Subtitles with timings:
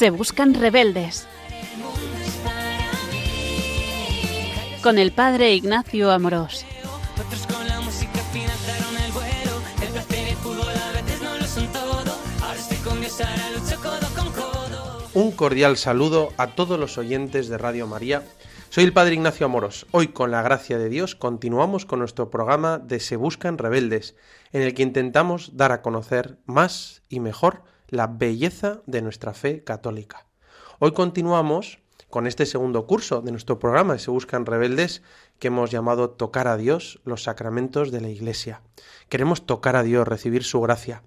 [0.00, 1.28] Se buscan rebeldes.
[4.82, 6.64] Con el padre Ignacio Amorós.
[15.12, 18.22] Un cordial saludo a todos los oyentes de Radio María.
[18.70, 19.86] Soy el Padre Ignacio Amoros.
[19.90, 24.16] Hoy, con la gracia de Dios, continuamos con nuestro programa de Se Buscan Rebeldes,
[24.52, 29.62] en el que intentamos dar a conocer más y mejor la belleza de nuestra fe
[29.64, 30.26] católica.
[30.78, 35.02] Hoy continuamos con este segundo curso de nuestro programa Se Buscan Rebeldes,
[35.38, 38.62] que hemos llamado Tocar a Dios, los sacramentos de la Iglesia.
[39.08, 41.02] Queremos tocar a Dios, recibir su gracia.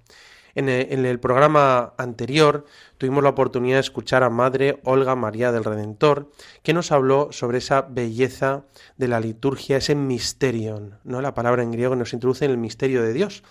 [0.56, 2.66] En el, programa anterior
[3.00, 6.30] tuvimos la oportunidad de escuchar a Madre Olga María del Redentor,
[6.62, 11.22] que nos habló sobre esa belleza de la liturgia, ese misterion, ¿no?
[11.22, 13.44] La palabra en griego nos introduce en el misterio de Dios.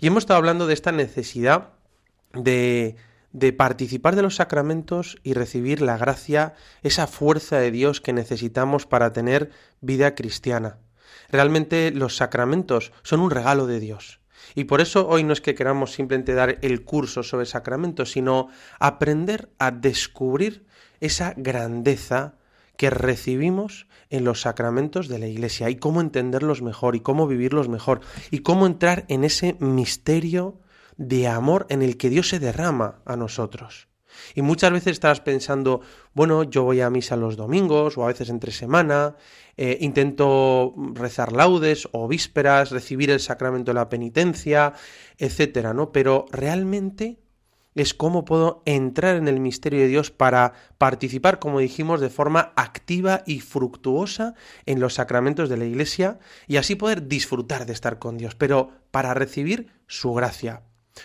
[0.00, 1.70] Y hemos estado hablando de esta necesidad
[2.32, 2.96] de,
[3.32, 8.86] de participar de los sacramentos y recibir la gracia, esa fuerza de Dios que necesitamos
[8.86, 9.50] para tener
[9.80, 10.78] vida cristiana.
[11.30, 14.20] Realmente los sacramentos son un regalo de Dios.
[14.54, 18.48] Y por eso hoy no es que queramos simplemente dar el curso sobre sacramentos, sino
[18.78, 20.66] aprender a descubrir
[21.00, 22.34] esa grandeza
[22.76, 27.68] que recibimos en los sacramentos de la Iglesia y cómo entenderlos mejor y cómo vivirlos
[27.68, 30.58] mejor y cómo entrar en ese misterio
[31.00, 33.88] de amor en el que Dios se derrama a nosotros.
[34.34, 35.80] Y muchas veces estás pensando,
[36.12, 39.16] bueno, yo voy a misa los domingos o a veces entre semana,
[39.56, 44.74] eh, intento rezar laudes o vísperas, recibir el sacramento de la penitencia,
[45.16, 45.90] etcétera, ¿no?
[45.90, 47.18] Pero realmente
[47.74, 52.52] es cómo puedo entrar en el misterio de Dios para participar, como dijimos, de forma
[52.56, 54.34] activa y fructuosa
[54.66, 58.70] en los sacramentos de la Iglesia y así poder disfrutar de estar con Dios, pero
[58.90, 60.62] para recibir su gracia,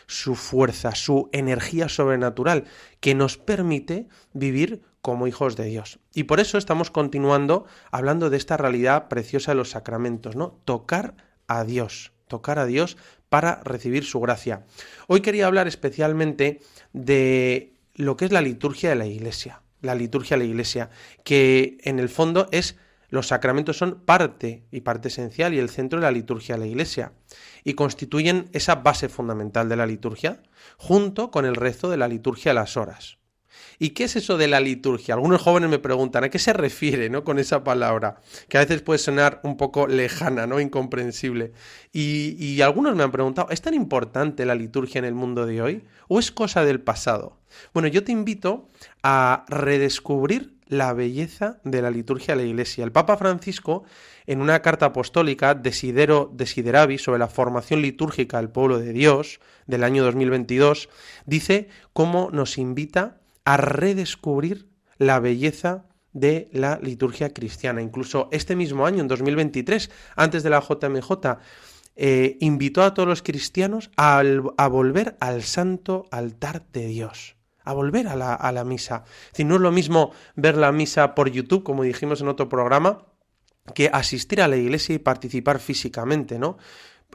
[0.08, 2.66] su fuerza, su energía sobrenatural,
[3.00, 6.00] que nos permite vivir como hijos de Dios.
[6.14, 10.60] Y por eso estamos continuando hablando de esta realidad preciosa de los sacramentos, ¿no?
[10.66, 11.16] Tocar
[11.48, 12.98] a Dios, tocar a Dios
[13.30, 14.66] para recibir su gracia.
[15.08, 16.62] Hoy quería hablar especialmente
[16.94, 20.90] de lo que es la liturgia de la Iglesia, la liturgia de la Iglesia,
[21.24, 22.76] que en el fondo es
[23.16, 26.68] los sacramentos son parte y parte esencial y el centro de la liturgia de la
[26.68, 27.14] Iglesia
[27.64, 30.44] y constituyen esa base fundamental de la liturgia
[30.78, 33.18] junto con el resto de la liturgia de las horas.
[33.80, 35.16] ¿Y qué es eso de la liturgia?
[35.16, 37.24] Algunos jóvenes me preguntan a qué se refiere, ¿no?
[37.24, 40.60] Con esa palabra, que a veces puede sonar un poco lejana, ¿no?
[40.60, 41.54] Incomprensible.
[41.92, 45.84] Y algunos me han preguntado, ¿es tan importante la liturgia en el mundo de hoy?
[46.08, 47.40] ¿O es cosa del pasado?
[47.74, 48.68] Bueno, yo te invito
[49.04, 52.84] a redescubrir la belleza de la liturgia de la Iglesia.
[52.84, 53.84] El Papa Francisco,
[54.26, 59.84] en una carta apostólica, Desidero Desideravi, sobre la formación litúrgica del pueblo de Dios, del
[59.84, 60.90] año 2022,
[61.26, 64.68] dice cómo nos invita a redescubrir
[64.98, 67.82] la belleza de la liturgia cristiana.
[67.82, 71.40] Incluso este mismo año, en 2023, antes de la JMJ,
[71.98, 74.22] eh, invitó a todos los cristianos a,
[74.58, 79.04] a volver al santo altar de Dios a volver a la, a la misa.
[79.36, 83.06] Es no es lo mismo ver la misa por YouTube, como dijimos en otro programa,
[83.74, 86.58] que asistir a la iglesia y participar físicamente, ¿no?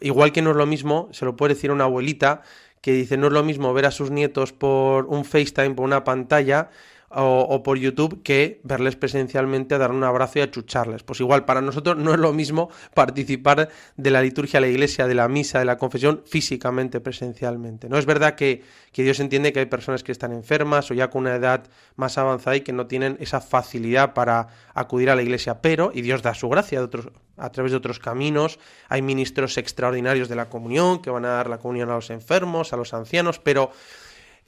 [0.01, 2.43] Igual que no es lo mismo, se lo puede decir una abuelita,
[2.81, 6.05] que dice no es lo mismo ver a sus nietos por un FaceTime, por una
[6.05, 6.71] pantalla,
[7.13, 11.03] o, por YouTube que verles presencialmente, dar un abrazo y achucharles.
[11.03, 15.09] Pues igual, para nosotros no es lo mismo participar de la liturgia de la iglesia,
[15.09, 17.89] de la misa, de la confesión físicamente, presencialmente.
[17.89, 18.63] No es verdad que,
[18.93, 21.65] que Dios entiende que hay personas que están enfermas o ya con una edad
[21.97, 26.03] más avanzada y que no tienen esa facilidad para acudir a la iglesia, pero, y
[26.03, 30.37] Dios da su gracia de otros, a través de otros caminos, hay ministros extraordinarios de
[30.37, 33.73] la comunión que van a dar la comunión a los enfermos, a los ancianos, pero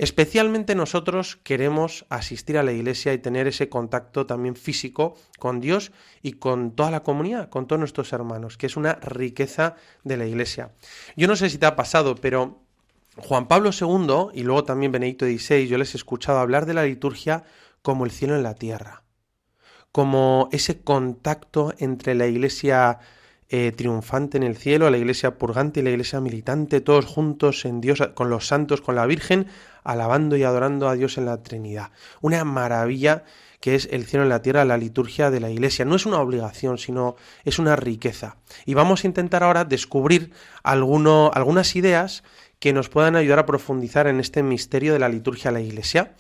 [0.03, 5.93] Especialmente nosotros queremos asistir a la iglesia y tener ese contacto también físico con Dios
[6.23, 10.27] y con toda la comunidad, con todos nuestros hermanos, que es una riqueza de la
[10.27, 10.73] iglesia.
[11.17, 12.65] Yo no sé si te ha pasado, pero
[13.17, 16.83] Juan Pablo II y luego también Benedicto XVI, yo les he escuchado hablar de la
[16.83, 17.45] liturgia
[17.81, 19.05] como el cielo en la tierra,
[19.93, 22.99] como ese contacto entre la iglesia
[23.55, 27.81] eh, triunfante en el cielo, la iglesia purgante y la iglesia militante, todos juntos en
[27.83, 29.47] Dios, con los santos, con la Virgen,
[29.85, 31.91] alabando y adorando a Dios en la Trinidad.
[32.21, 33.25] Una maravilla
[33.63, 35.85] que es el cielo en la tierra, la liturgia de la iglesia.
[35.85, 37.15] No es una obligación, sino
[37.45, 38.37] es una riqueza.
[38.67, 40.33] Y vamos a intentar ahora descubrir
[40.65, 42.25] algunas ideas
[42.59, 46.15] que nos puedan ayudar a profundizar en este misterio de la liturgia de la iglesia.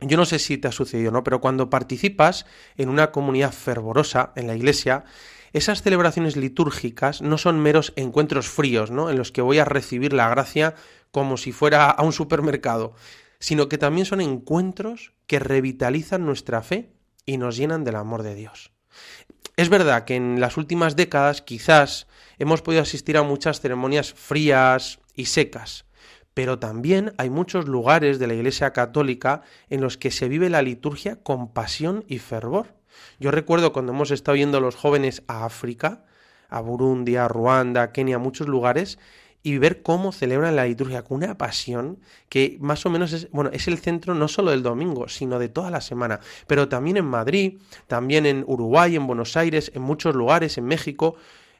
[0.00, 1.24] Yo no sé si te ha sucedido, ¿no?
[1.24, 2.46] Pero cuando participas
[2.76, 5.04] en una comunidad fervorosa en la iglesia,
[5.52, 9.10] esas celebraciones litúrgicas no son meros encuentros fríos, ¿no?
[9.10, 10.74] En los que voy a recibir la gracia
[11.12, 12.94] como si fuera a un supermercado,
[13.38, 16.90] sino que también son encuentros que revitalizan nuestra fe
[17.24, 18.72] y nos llenan del amor de Dios.
[19.56, 22.06] Es verdad que en las últimas décadas quizás
[22.38, 25.84] hemos podido asistir a muchas ceremonias frías y secas,
[26.34, 30.62] pero también hay muchos lugares de la Iglesia Católica en los que se vive la
[30.62, 32.74] liturgia con pasión y fervor.
[33.20, 36.04] Yo recuerdo cuando hemos estado yendo los jóvenes a África,
[36.48, 38.98] a Burundi, a Ruanda, a Kenia, a muchos lugares,
[39.42, 41.98] y ver cómo celebran la liturgia con una pasión
[42.28, 45.48] que más o menos es, bueno, es el centro no solo del domingo, sino de
[45.48, 46.20] toda la semana.
[46.46, 47.58] Pero también en Madrid,
[47.88, 51.16] también en Uruguay, en Buenos Aires, en muchos lugares, en México,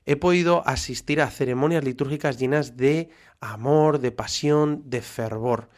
[0.06, 5.68] he podido asistir a ceremonias litúrgicas llenas de amor, de pasión, de fervor.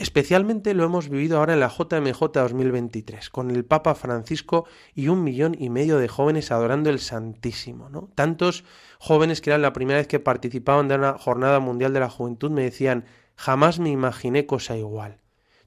[0.00, 4.64] Especialmente lo hemos vivido ahora en la JMJ 2023, con el Papa Francisco
[4.94, 7.90] y un millón y medio de jóvenes adorando el Santísimo.
[7.90, 8.08] ¿no?
[8.14, 8.64] Tantos
[8.98, 12.50] jóvenes que eran la primera vez que participaban de una jornada mundial de la juventud
[12.50, 13.04] me decían,
[13.36, 15.20] jamás me imaginé cosa igual.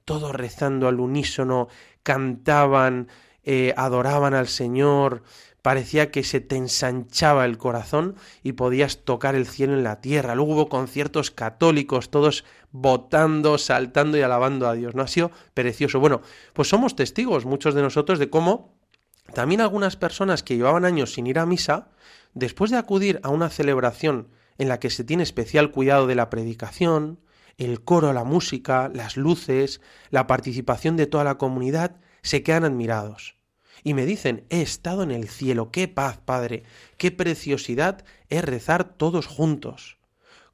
[0.04, 1.68] Todos rezando al unísono,
[2.02, 3.10] cantaban,
[3.44, 5.22] eh, adoraban al Señor,
[5.62, 10.34] parecía que se te ensanchaba el corazón y podías tocar el cielo en la tierra.
[10.34, 14.96] Luego hubo conciertos católicos, todos votando, saltando y alabando a Dios.
[14.96, 16.02] No ha sido precioso.
[16.02, 16.22] Bueno,
[16.52, 18.75] pues somos testigos, muchos de nosotros, de cómo
[19.34, 21.88] también algunas personas que llevaban años sin ir a misa,
[22.34, 24.28] después de acudir a una celebración
[24.58, 27.22] en la que se tiene especial cuidado de la predicación,
[27.58, 29.80] el coro, la música, las luces,
[30.10, 33.36] la participación de toda la comunidad, se quedan admirados
[33.84, 36.64] y me dicen, he estado en el cielo, qué paz, Padre,
[36.98, 39.98] qué preciosidad es rezar todos juntos.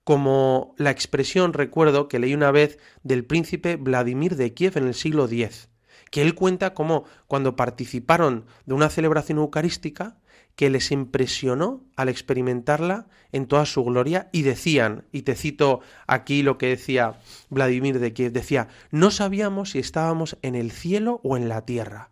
[0.10, 4.96] Como la expresión recuerdo que leí una vez del príncipe Vladimir de Kiev en el
[4.96, 5.70] siglo X,
[6.10, 10.18] que él cuenta cómo cuando participaron de una celebración eucarística,
[10.56, 16.42] que les impresionó al experimentarla en toda su gloria y decían, y te cito aquí
[16.42, 17.20] lo que decía
[17.52, 22.10] Vladimir de Kiev, decía, no sabíamos si estábamos en el cielo o en la tierra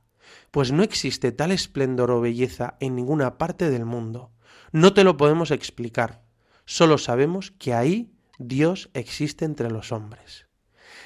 [0.52, 4.32] pues no existe tal esplendor o belleza en ninguna parte del mundo.
[4.72, 6.27] No te lo podemos explicar,
[6.68, 10.46] solo sabemos que ahí Dios existe entre los hombres.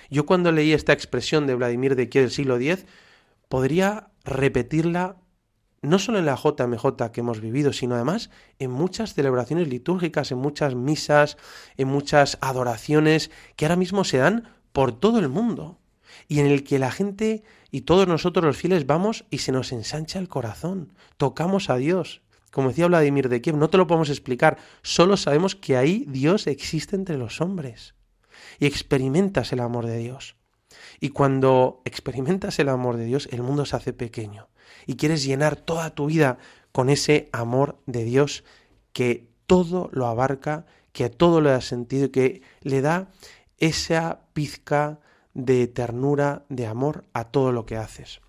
[0.09, 2.85] Yo cuando leí esta expresión de Vladimir de Kiev del siglo X,
[3.47, 5.15] podría repetirla
[5.81, 8.29] no solo en la JMJ que hemos vivido, sino además
[8.59, 11.37] en muchas celebraciones litúrgicas, en muchas misas,
[11.77, 15.79] en muchas adoraciones que ahora mismo se dan por todo el mundo
[16.27, 19.71] y en el que la gente y todos nosotros los fieles vamos y se nos
[19.71, 22.21] ensancha el corazón, tocamos a Dios.
[22.51, 26.47] Como decía Vladimir de Kiev, no te lo podemos explicar, solo sabemos que ahí Dios
[26.47, 27.95] existe entre los hombres
[28.59, 30.35] y experimentas el amor de Dios.
[30.99, 34.49] Y cuando experimentas el amor de Dios, el mundo se hace pequeño
[34.85, 36.37] y quieres llenar toda tu vida
[36.71, 38.43] con ese amor de Dios
[38.93, 43.09] que todo lo abarca, que a todo lo da sentido y que le da
[43.57, 44.99] esa pizca
[45.33, 48.21] de ternura, de amor a todo lo que haces.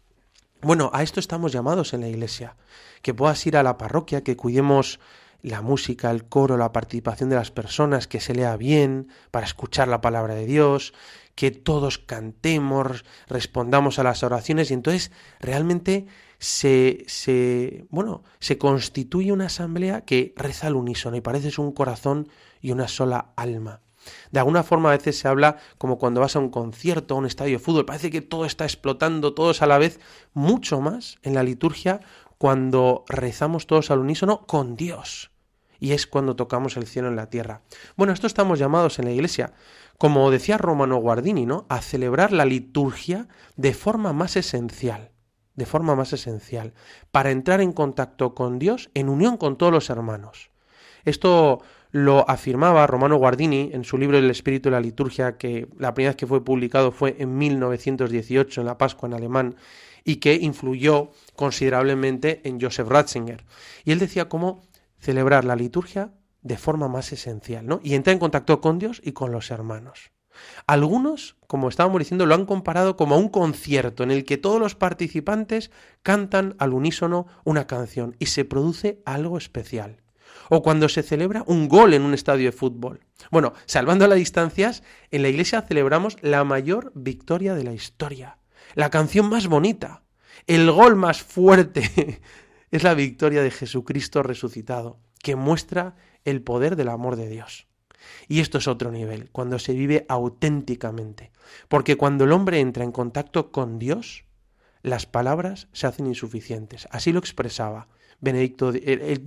[0.61, 2.57] Bueno, a esto estamos llamados en la iglesia,
[3.03, 5.01] que puedas ir a la parroquia, que cuidemos
[5.43, 9.89] la música, el coro, la participación de las personas, que se lea bien para escuchar
[9.89, 10.95] la palabra de Dios,
[11.35, 15.11] que todos cantemos, respondamos a las oraciones y entonces
[15.41, 16.07] realmente
[16.39, 22.29] se, se bueno, se constituye una asamblea que reza al unísono y parece un corazón
[22.61, 23.81] y una sola alma.
[24.31, 27.27] De alguna forma a veces se habla como cuando vas a un concierto, a un
[27.27, 30.01] estadio de fútbol, parece que todo está explotando, todos a la vez,
[30.35, 32.01] mucho más en la liturgia
[32.43, 35.31] cuando rezamos todos al unísono con Dios.
[35.79, 37.63] Y es cuando tocamos el cielo en la tierra.
[37.95, 39.53] Bueno, esto estamos llamados en la iglesia,
[39.97, 41.67] como decía Romano Guardini, ¿no?
[41.69, 45.13] A celebrar la liturgia de forma más esencial
[45.55, 46.73] de forma más esencial,
[47.11, 50.51] para entrar en contacto con Dios en unión con todos los hermanos.
[51.05, 55.93] Esto lo afirmaba Romano Guardini en su libro El espíritu de la liturgia, que la
[55.93, 59.57] primera vez que fue publicado fue en 1918, en la Pascua en alemán,
[60.05, 63.45] y que influyó considerablemente en Joseph Ratzinger.
[63.85, 64.63] Y él decía cómo
[64.99, 67.81] celebrar la liturgia de forma más esencial, ¿no?
[67.83, 70.11] Y entrar en contacto con Dios y con los hermanos.
[70.67, 74.61] Algunos, como estábamos diciendo, lo han comparado como a un concierto en el que todos
[74.61, 75.71] los participantes
[76.03, 80.03] cantan al unísono una canción y se produce algo especial
[80.49, 83.01] o cuando se celebra un gol en un estadio de fútbol.
[83.31, 88.39] Bueno, salvando las distancias, en la iglesia celebramos la mayor victoria de la historia,
[88.75, 90.03] la canción más bonita,
[90.47, 92.21] el gol más fuerte.
[92.71, 97.67] es la victoria de Jesucristo resucitado, que muestra el poder del amor de Dios.
[98.29, 101.31] Y esto es otro nivel, cuando se vive auténticamente.
[101.69, 104.25] Porque cuando el hombre entra en contacto con Dios,
[104.83, 106.89] las palabras se hacen insuficientes.
[106.91, 107.89] Así lo expresaba
[108.21, 108.73] Benedicto,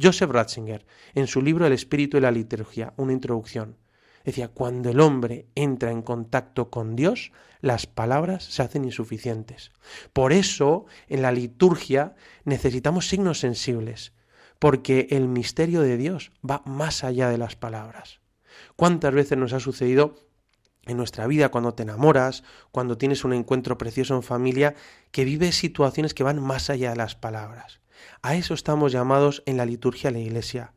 [0.02, 3.78] Joseph Ratzinger, en su libro El espíritu de la liturgia, una introducción.
[4.25, 9.72] Decía, cuando el hombre entra en contacto con Dios, las palabras se hacen insuficientes.
[10.13, 14.13] Por eso, en la liturgia necesitamos signos sensibles,
[14.58, 18.20] porque el misterio de Dios va más allá de las palabras.
[18.75, 20.15] ¿Cuántas veces nos ha sucedido
[20.86, 24.74] en nuestra vida cuando te enamoras, cuando tienes un encuentro precioso en familia,
[25.12, 27.79] que vives situaciones que van más allá de las palabras?
[28.24, 30.74] A eso estamos llamados en la liturgia de la Iglesia,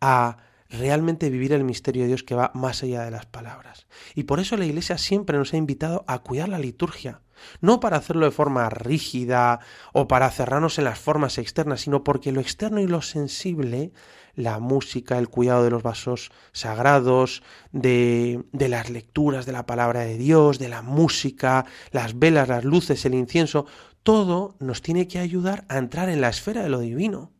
[0.00, 0.38] a
[0.70, 3.86] realmente vivir el misterio de Dios que va más allá de las palabras.
[4.14, 7.20] Y por eso la Iglesia siempre nos ha invitado a cuidar la liturgia,
[7.60, 9.60] no para hacerlo de forma rígida
[9.92, 13.92] o para cerrarnos en las formas externas, sino porque lo externo y lo sensible,
[14.34, 17.42] la música, el cuidado de los vasos sagrados,
[17.72, 22.64] de, de las lecturas de la palabra de Dios, de la música, las velas, las
[22.64, 23.66] luces, el incienso,
[24.02, 27.35] todo nos tiene que ayudar a entrar en la esfera de lo divino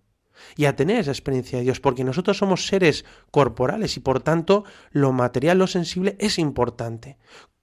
[0.56, 4.64] y a tener esa experiencia de Dios, porque nosotros somos seres corporales y por tanto
[4.90, 7.18] lo material, lo sensible es importante.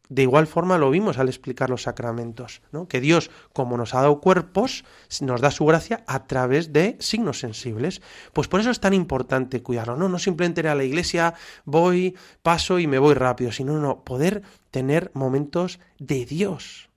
[0.10, 2.88] De igual forma lo vimos al explicar los sacramentos, ¿no?
[2.88, 4.84] que Dios, como nos ha dado cuerpos,
[5.22, 8.02] nos da su gracia a través de signos sensibles.
[8.32, 10.10] Pues por eso es tan importante cuidarlo, ¿no?
[10.10, 11.34] No simplemente ir a la iglesia,
[11.66, 16.90] voy, paso y me voy rápido, sino no, poder tener momentos de Dios.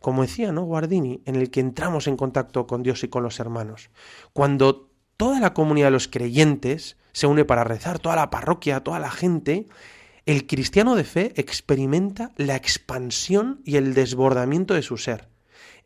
[0.00, 0.64] Como decía, ¿no?
[0.64, 3.90] Guardini, en el que entramos en contacto con Dios y con los hermanos.
[4.34, 4.89] Cuando
[5.20, 9.10] toda la comunidad de los creyentes se une para rezar, toda la parroquia, toda la
[9.10, 9.68] gente,
[10.24, 15.28] el cristiano de fe experimenta la expansión y el desbordamiento de su ser,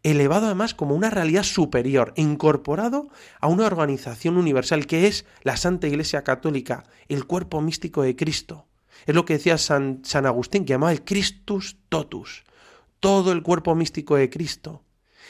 [0.05, 3.09] elevado además como una realidad superior, incorporado
[3.41, 8.69] a una organización universal que es la Santa Iglesia Católica, el cuerpo místico de Cristo.
[9.05, 12.45] Es lo que decía San, Agustín, que llamaba el Christus totus,
[13.00, 14.84] todo el cuerpo místico de Cristo.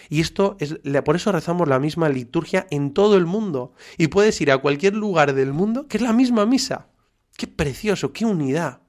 [0.08, 3.72] Y esto es, por eso rezamos la misma liturgia en todo el mundo.
[3.98, 6.88] Y puedes ir a cualquier lugar del mundo que es la misma misa.
[7.36, 8.80] Qué precioso, qué unidad.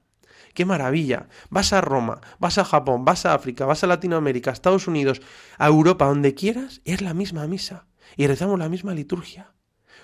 [0.54, 1.28] Qué maravilla.
[1.50, 5.20] Vas a Roma, vas a Japón, vas a África, vas a Latinoamérica, a Estados Unidos,
[5.58, 7.86] a Europa, donde quieras, es la misma misa.
[8.16, 9.52] Y rezamos la misma liturgia.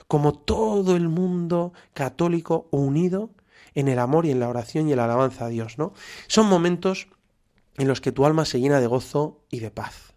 [0.09, 3.31] Como todo el mundo católico unido
[3.75, 5.95] en el amor y en la oración y en la alabanza a Dios, ¿no?
[6.27, 7.09] Son momentos
[7.79, 10.12] en los que tu alma se llena de gozo y de paz.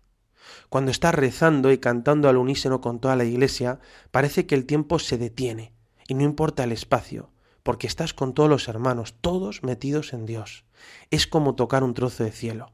[0.76, 3.80] Cuando estás rezando y cantando al unísono con toda la iglesia,
[4.12, 5.72] parece que el tiempo se detiene,
[6.06, 7.32] y no importa el espacio,
[7.64, 10.66] porque estás con todos los hermanos, todos metidos en Dios.
[11.12, 12.74] Es como tocar un trozo de cielo.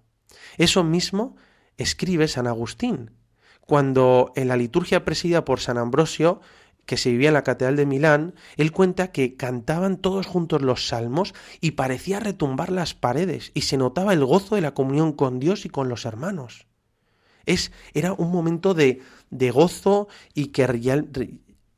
[0.57, 1.35] Eso mismo
[1.77, 3.11] escribe San Agustín,
[3.67, 6.41] cuando en la liturgia presidida por San Ambrosio,
[6.87, 10.87] que se vivía en la Catedral de Milán, él cuenta que cantaban todos juntos los
[10.87, 15.39] salmos y parecía retumbar las paredes y se notaba el gozo de la comunión con
[15.39, 16.65] Dios y con los hermanos.
[17.45, 20.63] Es, era un momento de, de gozo y que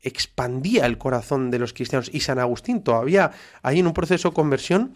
[0.02, 2.10] expandía el corazón de los cristianos.
[2.12, 4.94] Y San Agustín todavía ahí en un proceso de conversión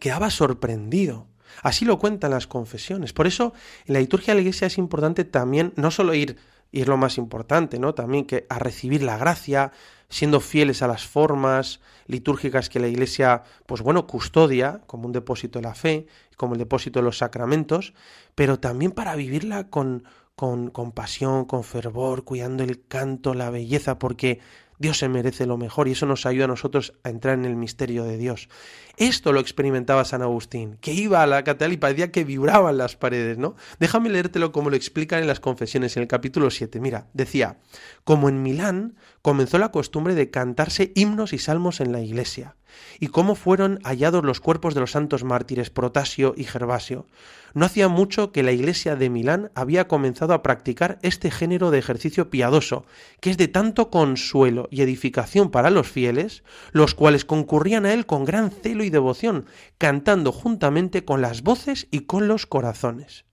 [0.00, 1.26] quedaba sorprendido.
[1.62, 3.12] Así lo cuentan las confesiones.
[3.12, 3.52] Por eso
[3.86, 6.36] en la liturgia de la iglesia es importante también no solo ir,
[6.76, 7.94] y es lo más importante, ¿no?
[7.94, 9.72] También que a recibir la gracia,
[10.10, 15.58] siendo fieles a las formas litúrgicas que la iglesia, pues bueno, custodia como un depósito
[15.58, 16.06] de la fe,
[16.36, 17.94] como el depósito de los sacramentos,
[18.34, 20.04] pero también para vivirla con,
[20.34, 24.40] con, pasión, con fervor, cuidando el canto, la belleza, porque
[24.78, 27.56] Dios se merece lo mejor y eso nos ayuda a nosotros a entrar en el
[27.56, 28.48] misterio de Dios.
[28.96, 32.96] Esto lo experimentaba San Agustín, que iba a la catedral y parecía que vibraban las
[32.96, 33.56] paredes, ¿no?
[33.78, 36.80] Déjame leértelo como lo explican en las confesiones en el capítulo 7.
[36.80, 37.58] Mira, decía,
[38.04, 42.56] como en Milán comenzó la costumbre de cantarse himnos y salmos en la iglesia,
[43.00, 47.06] y cómo fueron hallados los cuerpos de los santos mártires Protasio y Gervasio.
[47.54, 51.78] No hacía mucho que la iglesia de Milán había comenzado a practicar este género de
[51.78, 52.84] ejercicio piadoso,
[53.20, 58.04] que es de tanto consuelo y edificación para los fieles, los cuales concurrían a él
[58.04, 59.46] con gran celo y devoción,
[59.78, 63.24] cantando juntamente con las voces y con los corazones.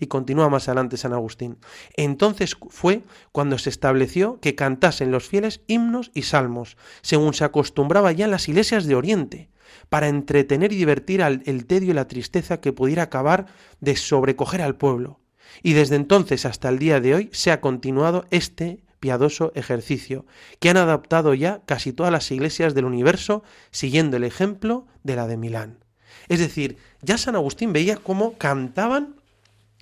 [0.00, 1.58] Y continúa más adelante San Agustín.
[1.94, 8.10] Entonces fue cuando se estableció que cantasen los fieles himnos y salmos, según se acostumbraba
[8.10, 9.50] ya en las iglesias de Oriente,
[9.88, 13.46] para entretener y divertir al, el tedio y la tristeza que pudiera acabar
[13.80, 15.20] de sobrecoger al pueblo.
[15.62, 20.26] Y desde entonces hasta el día de hoy se ha continuado este piadoso ejercicio,
[20.60, 25.26] que han adaptado ya casi todas las iglesias del universo, siguiendo el ejemplo de la
[25.26, 25.84] de Milán.
[26.28, 29.19] Es decir, ya San Agustín veía cómo cantaban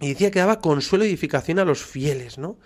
[0.01, 2.59] y decía que daba consuelo y edificación a los fieles, ¿no?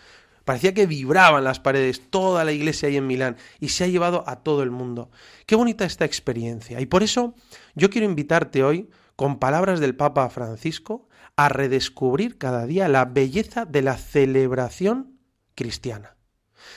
[0.44, 4.24] Parecía que vibraban las paredes, toda la iglesia ahí en Milán, y se ha llevado
[4.26, 5.10] a todo el mundo.
[5.46, 6.80] Qué bonita esta experiencia.
[6.80, 7.34] Y por eso
[7.74, 13.64] yo quiero invitarte hoy, con palabras del Papa Francisco, a redescubrir cada día la belleza
[13.64, 15.18] de la celebración
[15.54, 16.16] cristiana.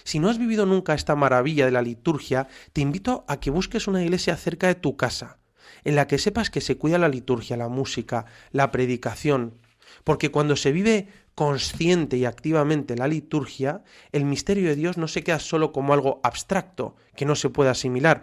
[0.03, 3.87] Si no has vivido nunca esta maravilla de la liturgia, te invito a que busques
[3.87, 5.39] una iglesia cerca de tu casa,
[5.83, 9.59] en la que sepas que se cuida la liturgia, la música, la predicación,
[10.05, 13.83] porque cuando se vive consciente y activamente la liturgia,
[14.13, 17.71] el misterio de Dios no se queda solo como algo abstracto, que no se puede
[17.71, 18.21] asimilar,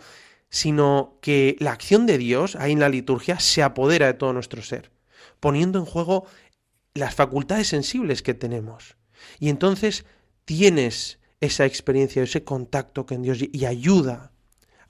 [0.49, 4.63] sino que la acción de Dios ahí en la liturgia se apodera de todo nuestro
[4.63, 4.93] ser,
[5.41, 6.25] poniendo en juego
[6.95, 8.97] las facultades sensibles que tenemos.
[9.41, 10.07] Y entonces
[10.45, 14.32] tienes esa experiencia, ese contacto con Dios y ayuda,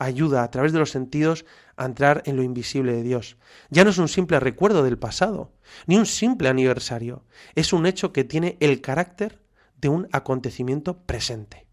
[0.05, 1.45] ayuda a través de los sentidos
[1.77, 3.37] a entrar en lo invisible de Dios.
[3.71, 5.53] Ya no es un simple recuerdo del pasado,
[5.87, 9.41] ni un simple aniversario, es un hecho que tiene el carácter
[9.81, 11.67] de un acontecimiento presente,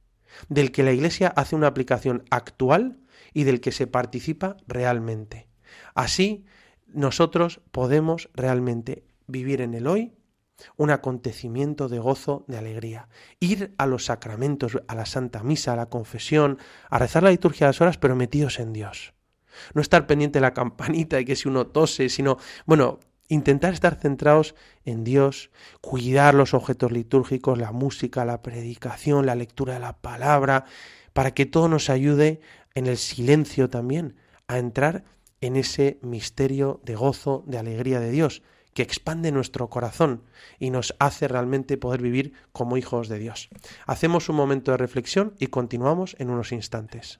[0.47, 2.99] del que la Iglesia hace una aplicación actual
[3.33, 5.47] y del que se participa realmente.
[5.93, 6.45] Así,
[6.87, 10.13] nosotros podemos realmente vivir en el hoy
[10.77, 13.07] un acontecimiento de gozo, de alegría.
[13.39, 16.57] Ir a los sacramentos, a la Santa Misa, a la confesión,
[16.89, 19.13] a rezar la liturgia de las horas, pero metidos en Dios.
[19.73, 22.99] No estar pendiente de la campanita y que si uno tose, sino, bueno,
[23.29, 25.51] intentar estar centrados en Dios,
[25.81, 30.65] cuidar los objetos litúrgicos, la música, la predicación, la lectura de la palabra,
[31.13, 32.41] para que todo nos ayude
[32.73, 34.15] en el silencio también
[34.47, 35.03] a entrar
[35.41, 38.41] en ese misterio de gozo, de alegría de Dios,
[38.73, 40.23] que expande nuestro corazón
[40.59, 43.49] y nos hace realmente poder vivir como hijos de Dios.
[43.85, 47.19] Hacemos un momento de reflexión y continuamos en unos instantes.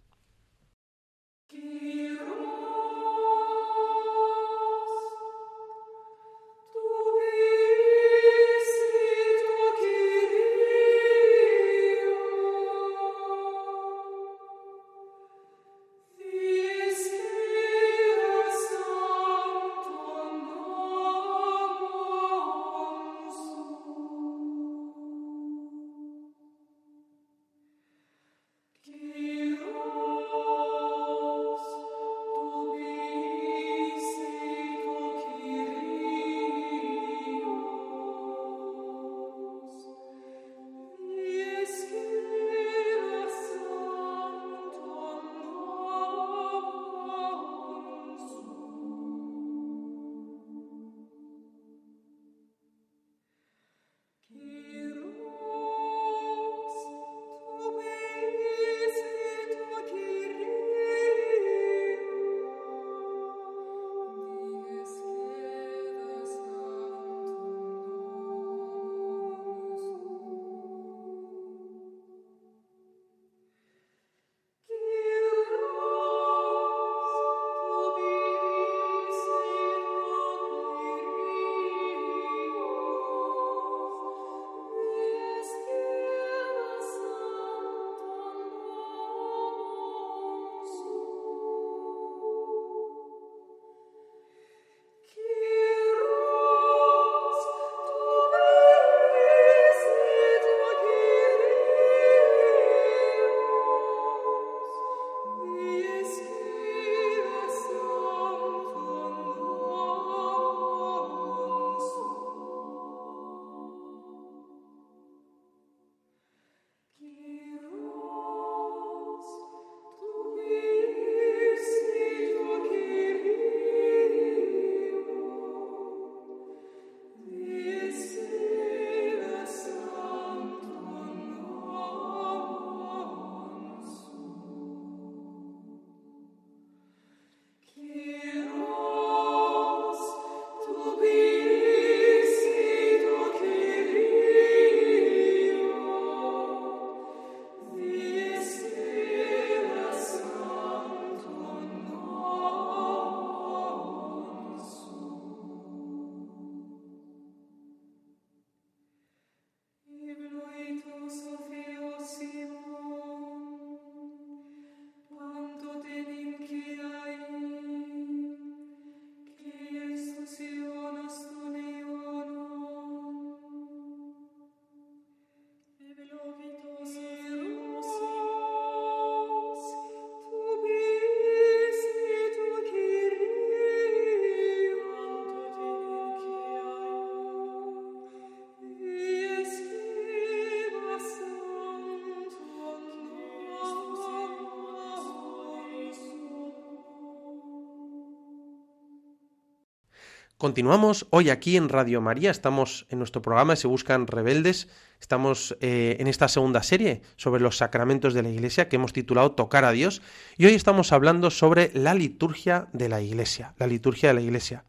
[200.39, 204.69] Continuamos hoy aquí en Radio María, estamos en nuestro programa Se Buscan Rebeldes,
[205.01, 209.33] estamos eh, en esta segunda serie sobre los sacramentos de la Iglesia que hemos titulado
[209.33, 210.01] Tocar a Dios
[210.37, 214.63] y hoy estamos hablando sobre la liturgia de la Iglesia, la liturgia de la Iglesia.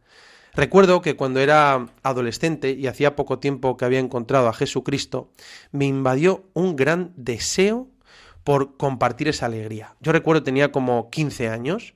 [0.54, 5.30] Recuerdo que cuando era adolescente y hacía poco tiempo que había encontrado a Jesucristo,
[5.70, 7.86] me invadió un gran deseo
[8.42, 9.94] por compartir esa alegría.
[10.00, 11.94] Yo recuerdo tenía como 15 años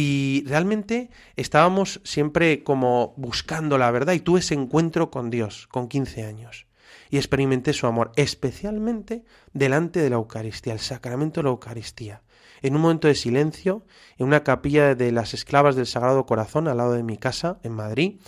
[0.00, 5.88] y realmente estábamos siempre como buscando la verdad y tuve ese encuentro con Dios con
[5.88, 6.68] 15 años.
[7.10, 12.22] Y experimenté su amor, especialmente delante de la Eucaristía, el sacramento de la Eucaristía.
[12.62, 13.84] En un momento de silencio,
[14.18, 17.72] en una capilla de las esclavas del Sagrado Corazón, al lado de mi casa, en
[17.72, 18.20] Madrid,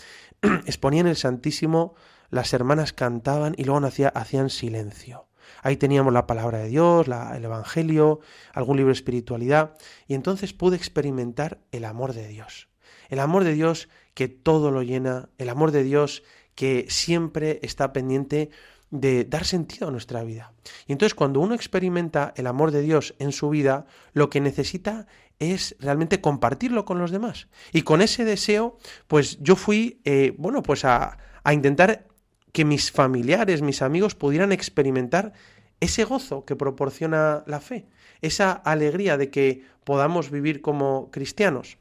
[0.66, 1.94] exponían el Santísimo,
[2.30, 5.29] las hermanas cantaban y luego hacían silencio.
[5.62, 8.20] Ahí teníamos la palabra de Dios, el Evangelio,
[8.52, 9.74] algún libro de espiritualidad,
[10.06, 12.68] y entonces pude experimentar el amor de Dios.
[13.08, 16.22] El amor de Dios que todo lo llena, el amor de Dios
[16.54, 18.50] que siempre está pendiente
[18.90, 20.52] de dar sentido a nuestra vida.
[20.86, 25.06] Y entonces cuando uno experimenta el amor de Dios en su vida, lo que necesita
[25.38, 27.48] es realmente compartirlo con los demás.
[27.72, 32.09] Y con ese deseo, pues yo fui, eh, bueno, pues a, a intentar
[32.52, 35.32] que mis familiares, mis amigos pudieran experimentar
[35.80, 37.86] ese gozo que proporciona la fe,
[38.20, 41.78] esa alegría de que podamos vivir como cristianos.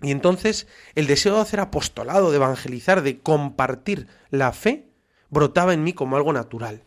[0.00, 4.86] Y entonces el deseo de hacer apostolado, de evangelizar, de compartir la fe,
[5.30, 6.82] brotaba en mí como algo natural.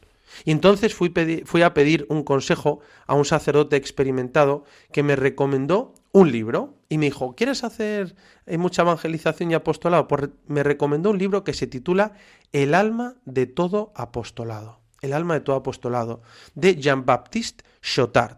[0.46, 1.14] Y entonces fui,
[1.46, 6.98] fui, a pedir un consejo a un sacerdote experimentado que me recomendó un libro y
[6.98, 10.08] me dijo, ¿quieres hacer eh, mucha evangelización y apostolado?
[10.08, 12.14] Pues me recomendó un libro que se titula
[12.52, 14.82] El alma de todo apostolado.
[15.02, 16.22] El alma de todo apostolado,
[16.54, 18.38] de Jean-Baptiste Chotard.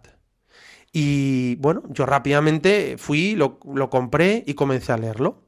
[0.93, 5.43] Y bueno, yo rápidamente fui, lo, lo compré y comencé a leerlo.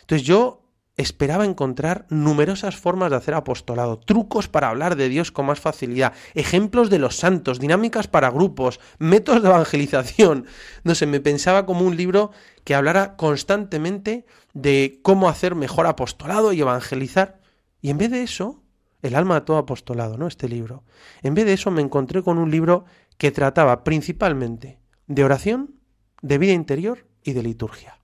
[0.00, 0.65] Entonces yo
[0.96, 6.14] esperaba encontrar numerosas formas de hacer apostolado, trucos para hablar de Dios con más facilidad,
[6.34, 10.46] ejemplos de los santos, dinámicas para grupos, métodos de evangelización.
[10.84, 12.30] No sé, me pensaba como un libro
[12.64, 17.40] que hablara constantemente de cómo hacer mejor apostolado y evangelizar.
[17.82, 18.62] Y en vez de eso,
[19.02, 20.26] el alma de todo apostolado, ¿no?
[20.26, 20.84] Este libro.
[21.22, 22.86] En vez de eso me encontré con un libro
[23.18, 25.78] que trataba principalmente de oración,
[26.22, 28.00] de vida interior y de liturgia.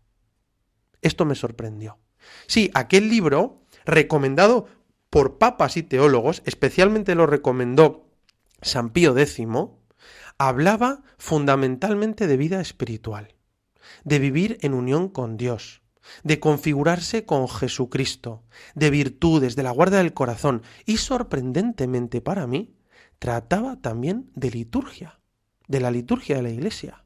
[1.00, 2.01] Esto me sorprendió.
[2.46, 4.66] Sí, aquel libro, recomendado
[5.10, 8.08] por papas y teólogos, especialmente lo recomendó
[8.62, 9.46] San Pío X,
[10.38, 13.34] hablaba fundamentalmente de vida espiritual,
[14.04, 15.82] de vivir en unión con Dios,
[16.24, 18.42] de configurarse con Jesucristo,
[18.74, 22.74] de virtudes, de la guarda del corazón y sorprendentemente para mí,
[23.18, 25.20] trataba también de liturgia,
[25.68, 27.04] de la liturgia de la Iglesia.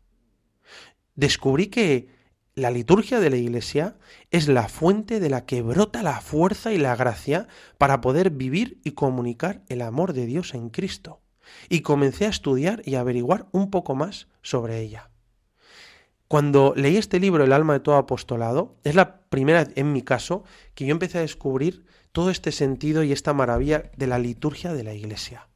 [1.14, 2.15] Descubrí que
[2.57, 3.97] la liturgia de la Iglesia
[4.31, 8.81] es la fuente de la que brota la fuerza y la gracia para poder vivir
[8.83, 11.21] y comunicar el amor de Dios en Cristo.
[11.69, 15.11] Y comencé a estudiar y averiguar un poco más sobre ella.
[16.29, 20.42] Cuando leí este libro, El alma de todo apostolado, es la primera, en mi caso,
[20.75, 24.83] que yo empecé a descubrir todo este sentido y esta maravilla de la liturgia de
[24.83, 25.47] la Iglesia.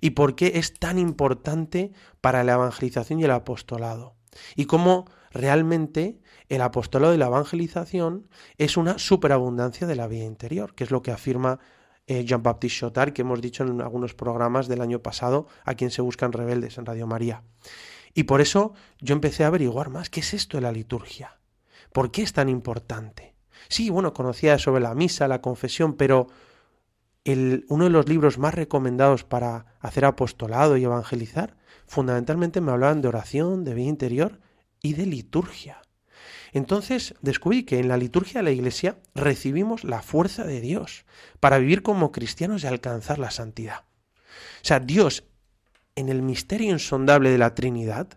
[0.00, 4.16] Y por qué es tan importante para la evangelización y el apostolado.
[4.56, 10.74] Y cómo realmente el apostolado y la evangelización es una superabundancia de la vida interior,
[10.74, 11.58] que es lo que afirma
[12.06, 16.02] eh, Jean-Baptiste Chotard, que hemos dicho en algunos programas del año pasado, a quien se
[16.02, 17.42] buscan rebeldes en Radio María.
[18.14, 21.38] Y por eso yo empecé a averiguar más qué es esto de la liturgia.
[21.92, 23.34] ¿Por qué es tan importante?
[23.68, 26.26] Sí, bueno, conocía sobre la misa, la confesión, pero
[27.24, 33.08] uno de los libros más recomendados para hacer apostolado y evangelizar, fundamentalmente me hablaban de
[33.08, 34.40] oración, de vida interior
[34.82, 35.80] y de liturgia.
[36.52, 41.04] Entonces descubrí que en la liturgia de la Iglesia recibimos la fuerza de Dios
[41.40, 43.84] para vivir como cristianos y alcanzar la santidad.
[44.60, 45.24] O sea, Dios
[45.94, 48.08] en el misterio insondable de la Trinidad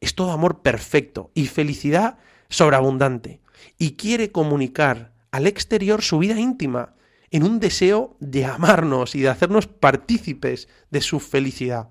[0.00, 3.40] es todo amor perfecto y felicidad sobreabundante
[3.78, 6.94] y quiere comunicar al exterior su vida íntima
[7.30, 11.88] en un deseo de amarnos y de hacernos partícipes de su felicidad.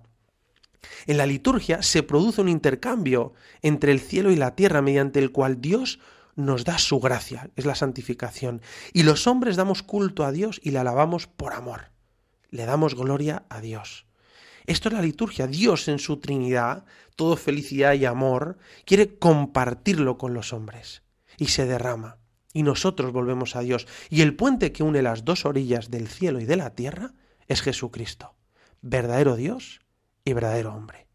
[1.07, 5.31] En la liturgia se produce un intercambio entre el cielo y la tierra mediante el
[5.31, 5.99] cual Dios
[6.35, 8.61] nos da su gracia, es la santificación,
[8.93, 11.91] y los hombres damos culto a Dios y le alabamos por amor.
[12.49, 14.05] Le damos gloria a Dios.
[14.65, 15.47] Esto es la liturgia.
[15.47, 21.03] Dios en su Trinidad, todo felicidad y amor, quiere compartirlo con los hombres
[21.37, 22.17] y se derrama.
[22.53, 23.87] Y nosotros volvemos a Dios.
[24.09, 27.13] Y el puente que une las dos orillas del cielo y de la tierra
[27.47, 28.35] es Jesucristo,
[28.81, 29.80] verdadero Dios
[30.23, 31.07] y verdadero hombre.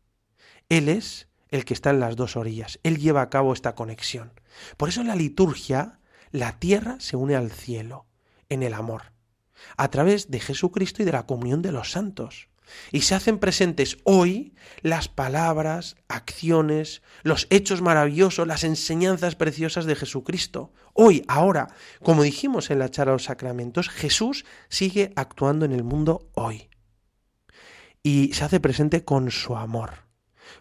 [0.69, 2.79] Él es el que está en las dos orillas.
[2.83, 4.33] Él lleva a cabo esta conexión.
[4.77, 8.07] Por eso en la liturgia la tierra se une al cielo
[8.49, 9.13] en el amor,
[9.77, 12.49] a través de Jesucristo y de la comunión de los santos.
[12.91, 19.95] Y se hacen presentes hoy las palabras, acciones, los hechos maravillosos, las enseñanzas preciosas de
[19.95, 20.73] Jesucristo.
[20.93, 21.69] Hoy, ahora,
[22.03, 26.69] como dijimos en la charla de los sacramentos, Jesús sigue actuando en el mundo hoy.
[28.07, 30.05] Y se hace presente con su amor.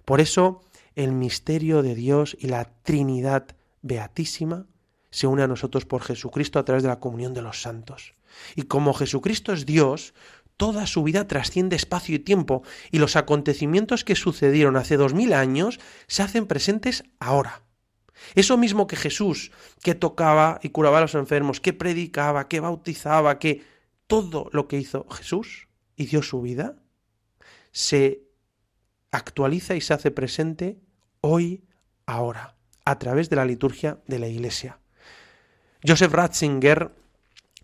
[0.04, 0.64] Por eso,
[0.96, 4.66] el misterio de Dios y la Trinidad Beatísima
[5.12, 8.16] se une a nosotros por Jesucristo a través de la comunión de los santos.
[8.56, 10.16] Y como Jesucristo es Dios,
[10.58, 15.32] toda su vida trasciende espacio y tiempo, y los acontecimientos que sucedieron hace dos mil
[15.32, 17.62] años se hacen presentes ahora.
[18.34, 19.52] Eso mismo que Jesús,
[19.84, 23.62] que tocaba y curaba a los enfermos, que predicaba, que bautizaba, que
[24.08, 26.78] todo lo que hizo Jesús y dio su vida,
[27.76, 28.24] se
[29.12, 30.80] actualiza y se hace presente
[31.20, 31.66] hoy,
[32.06, 34.80] ahora, a través de la liturgia de la Iglesia.
[35.86, 36.92] Joseph Ratzinger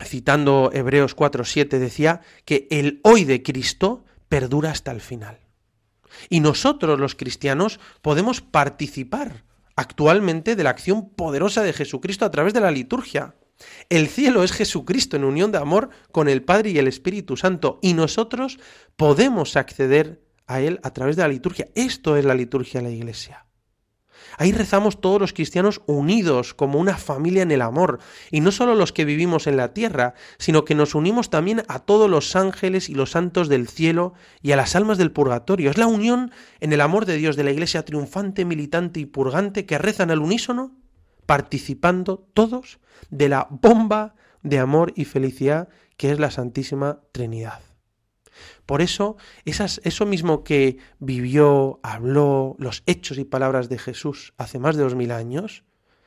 [0.04, 5.40] citando Hebreos 4:7, decía que el hoy de Cristo perdura hasta el final.
[6.28, 9.46] Y nosotros los cristianos podemos participar
[9.78, 13.36] actualmente de la acción poderosa de Jesucristo a través de la liturgia.
[13.90, 17.80] El cielo es Jesucristo en unión de amor con el Padre y el Espíritu Santo
[17.82, 18.60] y nosotros
[18.96, 21.70] podemos acceder a Él a través de la liturgia.
[21.76, 23.46] Esto es la liturgia de la Iglesia.
[24.38, 28.76] Ahí rezamos todos los cristianos unidos como una familia en el amor, y no solo
[28.76, 32.90] los que vivimos en la tierra, sino que nos unimos también a todos los ángeles
[32.90, 35.70] y los santos del cielo y a las almas del purgatorio.
[35.70, 39.66] Es la unión en el amor de Dios de la Iglesia triunfante, militante y purgante
[39.66, 40.78] que rezan al unísono,
[41.32, 47.62] participando todos de la bomba de amor y felicidad que es la Santísima Trinidad.
[48.66, 49.16] Por eso,
[49.46, 54.96] eso mismo que vivió, habló, los hechos y palabras de Jesús hace más de dos
[54.96, 55.64] mil años,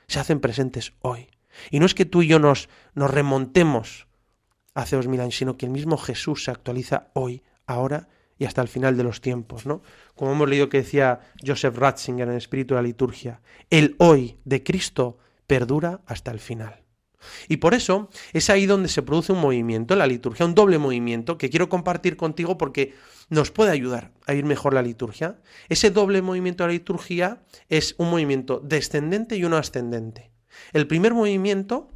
[0.09, 1.31] se hacen presentes hoy.
[1.71, 4.07] Y no es que tú y yo nos, nos remontemos
[4.75, 8.63] hace dos mil años, sino que el mismo Jesús se actualiza hoy, ahora y hasta
[8.63, 9.83] el final de los tiempos, ¿no?
[10.15, 14.39] Como hemos leído que decía Joseph Ratzinger en el Espíritu de la Liturgia, el hoy
[14.45, 16.85] de Cristo perdura hasta el final.
[17.49, 21.39] Y por eso es ahí donde se produce un movimiento, la liturgia, un doble movimiento
[21.39, 22.95] que quiero compartir contigo porque
[23.31, 25.41] nos puede ayudar a ir mejor la liturgia.
[25.69, 30.31] Ese doble movimiento de la liturgia es un movimiento descendente y uno ascendente.
[30.73, 31.91] El primer movimiento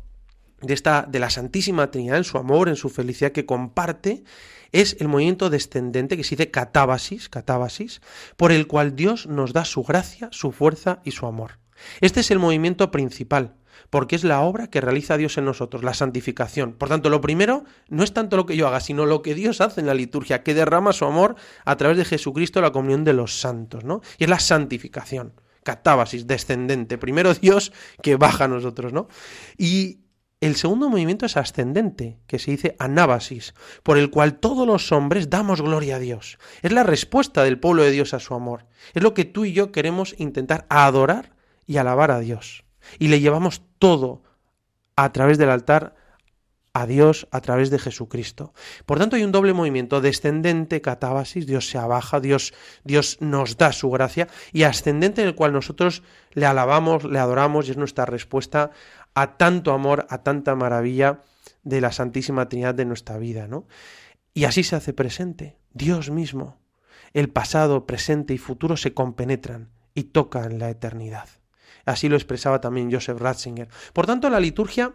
[0.61, 4.24] de esta de la Santísima Trinidad en su amor, en su felicidad que comparte,
[4.72, 8.00] es el movimiento descendente que se dice catábasis, catábasis,
[8.37, 11.59] por el cual Dios nos da su gracia, su fuerza y su amor.
[12.00, 13.54] Este es el movimiento principal,
[13.90, 16.72] porque es la obra que realiza Dios en nosotros, la santificación.
[16.72, 19.61] Por tanto, lo primero no es tanto lo que yo haga, sino lo que Dios
[19.61, 23.12] hace en la liturgia, que derrama su amor a través de Jesucristo, la comunión de
[23.12, 24.00] los santos, ¿no?
[24.18, 26.98] Y es la santificación, catábasis, descendente.
[26.98, 29.09] Primero Dios que baja a nosotros, ¿no?
[29.57, 30.00] Y
[30.40, 35.31] el segundo movimiento es ascendente, que se dice anábasis, por el cual todos los hombres
[35.31, 36.38] damos gloria a Dios.
[36.62, 38.66] Es la respuesta del pueblo de Dios a su amor.
[38.94, 41.33] Es lo que tú y yo queremos intentar adorar
[41.66, 42.64] y alabar a Dios
[42.98, 44.22] y le llevamos todo
[44.96, 45.94] a través del altar
[46.74, 48.53] a Dios a través de Jesucristo.
[48.87, 53.72] Por tanto, hay un doble movimiento descendente, catábasis, Dios se abaja, Dios, Dios nos da
[53.72, 58.05] su gracia, y ascendente en el cual nosotros le alabamos, le adoramos, y es nuestra
[58.05, 58.70] respuesta
[59.20, 61.22] a tanto amor, a tanta maravilla
[61.64, 63.66] de la Santísima Trinidad de nuestra vida, ¿no?
[64.33, 66.61] Y así se hace presente, Dios mismo.
[67.14, 71.28] El pasado, presente y futuro se compenetran y tocan la eternidad.
[71.85, 73.68] Así lo expresaba también Joseph Ratzinger.
[73.92, 74.92] Por tanto, la liturgia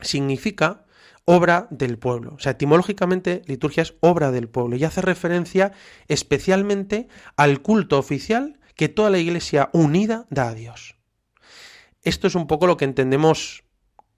[0.00, 0.86] significa
[1.26, 2.36] obra del pueblo.
[2.36, 5.72] O sea, etimológicamente, liturgia es obra del pueblo y hace referencia
[6.08, 11.01] especialmente al culto oficial que toda la iglesia unida da a Dios.
[12.02, 13.64] Esto es un poco lo que entendemos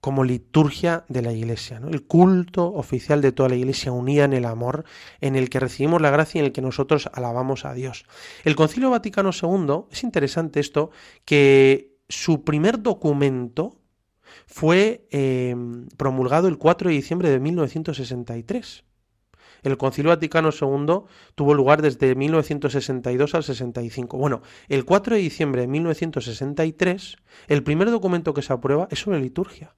[0.01, 4.45] como liturgia de la iglesia, el culto oficial de toda la iglesia unida en el
[4.45, 4.85] amor,
[5.19, 8.05] en el que recibimos la gracia y en el que nosotros alabamos a Dios.
[8.43, 10.91] El Concilio Vaticano II, es interesante esto,
[11.25, 13.79] que su primer documento
[14.45, 18.83] fue em, promulgado el 4 de diciembre de 1963.
[19.63, 21.01] El Concilio Vaticano II
[21.35, 24.17] tuvo lugar desde 1962 al 65.
[24.17, 29.19] Bueno, el 4 de diciembre de 1963, el primer documento que se aprueba es sobre
[29.19, 29.75] liturgia,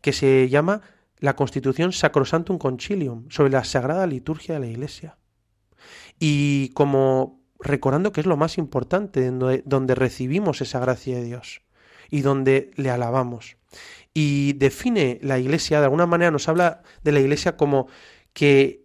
[0.00, 0.82] que se llama
[1.18, 5.18] la Constitución Sacrosantum Concilium, sobre la sagrada liturgia de la Iglesia.
[6.18, 11.62] Y como recordando que es lo más importante, donde, recibimos esa gracia de Dios
[12.10, 13.56] y donde le alabamos.
[14.12, 17.88] Y define la iglesia, de alguna manera nos habla de la iglesia como
[18.32, 18.83] que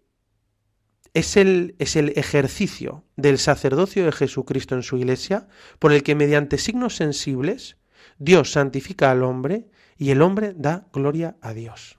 [1.13, 5.47] es el, es el ejercicio del sacerdocio de Jesucristo en su iglesia,
[5.79, 7.77] por el que mediante signos sensibles
[8.17, 9.67] Dios santifica al hombre
[9.97, 11.97] y el hombre da gloria a Dios.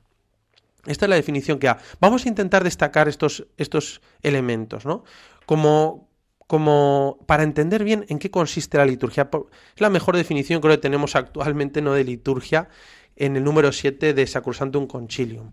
[0.86, 1.78] Esta es la definición que ha.
[2.00, 5.04] Vamos a intentar destacar estos, estos elementos, ¿no?
[5.44, 6.08] Como,
[6.46, 9.28] como para entender bien en qué consiste la liturgia.
[9.74, 12.68] Es la mejor definición que tenemos actualmente no de liturgia
[13.16, 15.52] en el número 7 de Sacrosantum Concilium.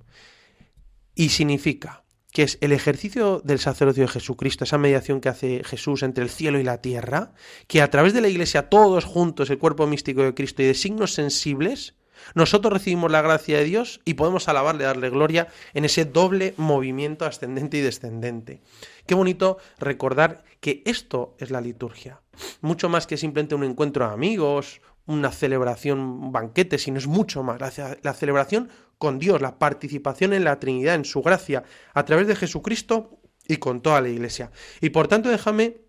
[1.14, 6.04] Y significa que es el ejercicio del sacerdocio de Jesucristo, esa mediación que hace Jesús
[6.04, 7.34] entre el cielo y la tierra,
[7.68, 10.74] que a través de la Iglesia todos juntos, el cuerpo místico de Cristo y de
[10.74, 11.96] signos sensibles,
[12.34, 17.26] nosotros recibimos la gracia de Dios y podemos alabarle, darle gloria en ese doble movimiento
[17.26, 18.62] ascendente y descendente.
[19.06, 22.22] Qué bonito recordar que esto es la liturgia.
[22.62, 27.60] Mucho más que simplemente un encuentro de amigos, una celebración, banquete, sino es mucho más.
[27.60, 32.28] La, la celebración con Dios, la participación en la Trinidad, en su gracia, a través
[32.28, 34.52] de Jesucristo y con toda la Iglesia.
[34.82, 35.88] Y por tanto, déjame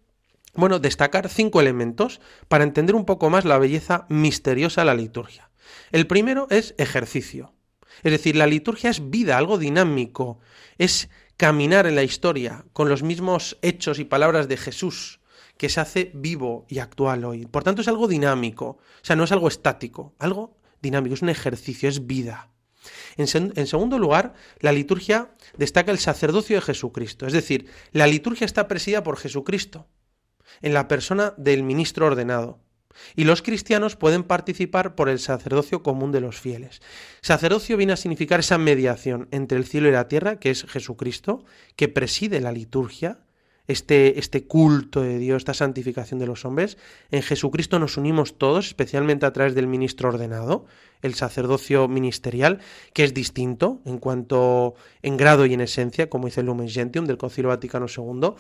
[0.55, 5.51] bueno, destacar cinco elementos para entender un poco más la belleza misteriosa de la liturgia.
[5.93, 7.55] El primero es ejercicio.
[8.03, 10.39] Es decir, la liturgia es vida, algo dinámico,
[10.79, 15.18] es caminar en la historia con los mismos hechos y palabras de Jesús,
[15.59, 17.47] que se hace vivo y actual hoy.
[17.47, 21.29] Por tanto, es algo dinámico, o sea, no es algo estático, algo dinámico, es un
[21.29, 22.51] ejercicio, es vida.
[23.17, 28.45] En, en, segundo lugar, la liturgia destaca el sacerdocio de Jesucristo, es decir, la liturgia
[28.45, 29.89] está presidida por Jesucristo,
[30.63, 32.61] en la persona del ministro ordenado.
[33.15, 36.81] Y los cristianos pueden participar por el sacerdocio común de los fieles.
[37.21, 41.45] Sacerdocio viene a significar esa mediación entre el cielo y la tierra, que es Jesucristo,
[41.77, 43.21] que preside la liturgia,
[43.69, 46.79] este, este, culto de Dios, esta santificación de los hombres.
[47.11, 50.67] En Jesucristo nos unimos todos, especialmente a través del ministro ordenado,
[51.03, 52.59] el sacerdocio ministerial,
[52.93, 57.05] que es distinto en cuanto en grado y en esencia, como dice el Lumen Gentium
[57.05, 58.35] del Concilio Vaticano II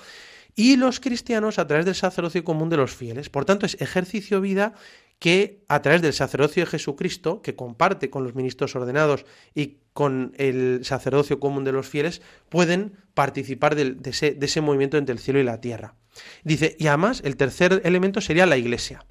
[0.58, 3.30] y los cristianos a través del sacerdocio común de los fieles.
[3.30, 4.74] Por tanto, es ejercicio vida
[5.18, 10.32] que a través del sacerdocio de Jesucristo, que comparte con los ministros ordenados y con
[10.36, 15.40] el sacerdocio común de los fieles, pueden participar de, ese, ese movimiento entre el cielo
[15.40, 15.94] y la tierra.
[16.44, 19.04] Dice, y además el tercer elemento sería la iglesia.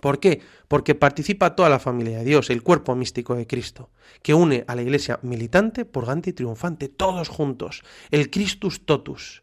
[0.00, 0.40] ¿Por qué?
[0.68, 3.90] Porque participa toda la familia de Dios, el cuerpo místico de Cristo,
[4.22, 9.42] que une a la iglesia militante, purgante y triunfante, todos juntos, el Christus totus,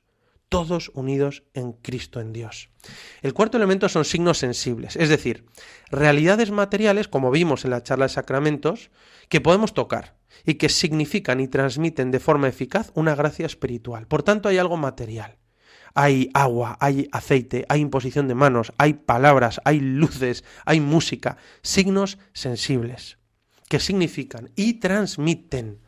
[0.56, 2.70] todos unidos en Cristo, en Dios.
[3.22, 5.46] El cuarto elemento son signos sensibles, es decir,
[5.92, 8.90] realidades materiales, como vimos en la charla de sacramentos,
[9.28, 10.16] que podemos tocar
[10.46, 14.08] y que significan y transmiten de forma eficaz una gracia espiritual.
[14.08, 15.40] Por tanto, hay algo material.
[15.94, 22.18] Hay agua, hay aceite, hay imposición de manos, hay palabras, hay luces, hay música, signos
[22.32, 23.18] sensibles
[23.68, 25.82] que significan y transmiten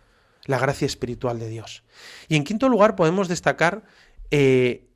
[0.47, 1.83] la gracia espiritual de Dios.
[2.27, 3.83] Y en quinto lugar podemos destacar
[4.31, 4.87] eh,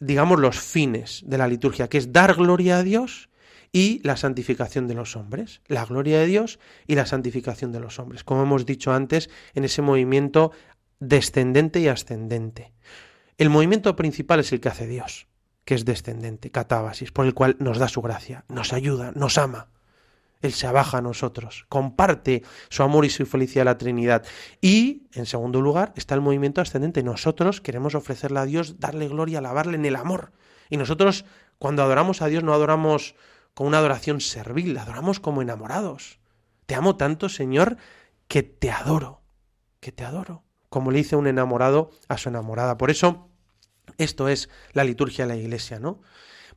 [0.00, 3.28] digamos, los fines de la liturgia, que es dar gloria a Dios
[3.72, 5.60] y la santificación de los hombres.
[5.66, 9.64] La gloria de Dios y la santificación de los hombres, como hemos dicho antes, en
[9.64, 10.52] ese movimiento
[11.00, 12.72] descendente y ascendente.
[13.36, 15.28] El movimiento principal es el que hace Dios,
[15.64, 19.68] que es descendente, catábasis, por el cual nos da su gracia, nos ayuda, nos ama.
[20.40, 24.24] Él se abaja a nosotros, comparte su amor y su felicidad a la Trinidad.
[24.60, 27.02] Y, en segundo lugar, está el movimiento ascendente.
[27.02, 30.32] Nosotros queremos ofrecerle a Dios, darle gloria, alabarle en el amor.
[30.70, 31.24] Y nosotros,
[31.58, 33.16] cuando adoramos a Dios, no adoramos
[33.54, 36.20] con una adoración servil, adoramos como enamorados.
[36.66, 37.76] Te amo tanto, Señor,
[38.28, 39.22] que te adoro,
[39.80, 42.78] que te adoro, como le dice un enamorado a su enamorada.
[42.78, 43.28] Por eso,
[43.96, 46.00] esto es la liturgia de la Iglesia, ¿no?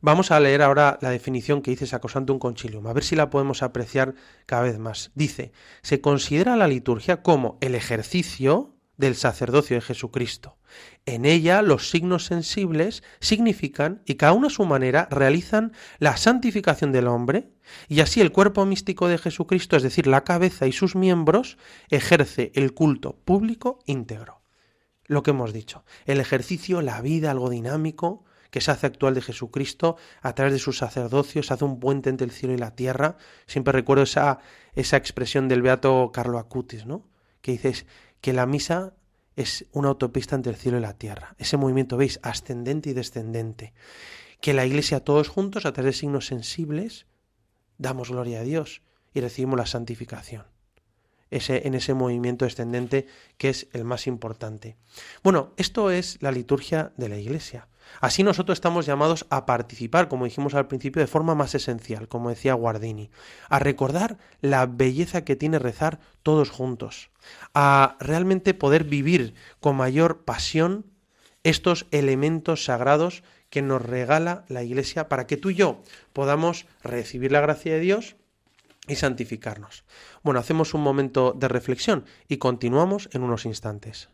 [0.03, 3.61] Vamos a leer ahora la definición que dice Sacrosantum Concilium, a ver si la podemos
[3.61, 4.15] apreciar
[4.47, 5.11] cada vez más.
[5.13, 5.51] Dice,
[5.83, 10.57] se considera la liturgia como el ejercicio del sacerdocio de Jesucristo.
[11.05, 16.91] En ella los signos sensibles significan y cada uno a su manera realizan la santificación
[16.91, 17.51] del hombre
[17.87, 21.59] y así el cuerpo místico de Jesucristo, es decir, la cabeza y sus miembros,
[21.89, 24.41] ejerce el culto público íntegro.
[25.05, 29.21] Lo que hemos dicho, el ejercicio, la vida, algo dinámico, que se hace actual de
[29.21, 32.75] Jesucristo a través de su sacerdocio, se hace un puente entre el cielo y la
[32.75, 33.17] tierra.
[33.47, 34.39] Siempre recuerdo esa,
[34.75, 37.09] esa expresión del beato Carlo Acutis, ¿no?
[37.41, 37.85] Que dice
[38.19, 38.93] que la misa
[39.37, 41.33] es una autopista entre el cielo y la tierra.
[41.39, 43.73] Ese movimiento, veis, ascendente y descendente.
[44.41, 47.07] Que la iglesia todos juntos, a través de signos sensibles,
[47.77, 48.81] damos gloria a Dios
[49.13, 50.45] y recibimos la santificación.
[51.29, 54.75] Ese, en ese movimiento descendente que es el más importante.
[55.23, 57.69] Bueno, esto es la liturgia de la iglesia.
[57.99, 62.29] Así nosotros estamos llamados a participar, como dijimos al principio, de forma más esencial, como
[62.29, 63.11] decía Guardini,
[63.49, 67.09] a recordar la belleza que tiene rezar todos juntos,
[67.53, 70.85] a realmente poder vivir con mayor pasión
[71.43, 75.81] estos elementos sagrados que nos regala la Iglesia para que tú y yo
[76.13, 78.15] podamos recibir la gracia de Dios
[78.87, 79.83] y santificarnos.
[80.23, 84.09] Bueno, hacemos un momento de reflexión y continuamos en unos instantes.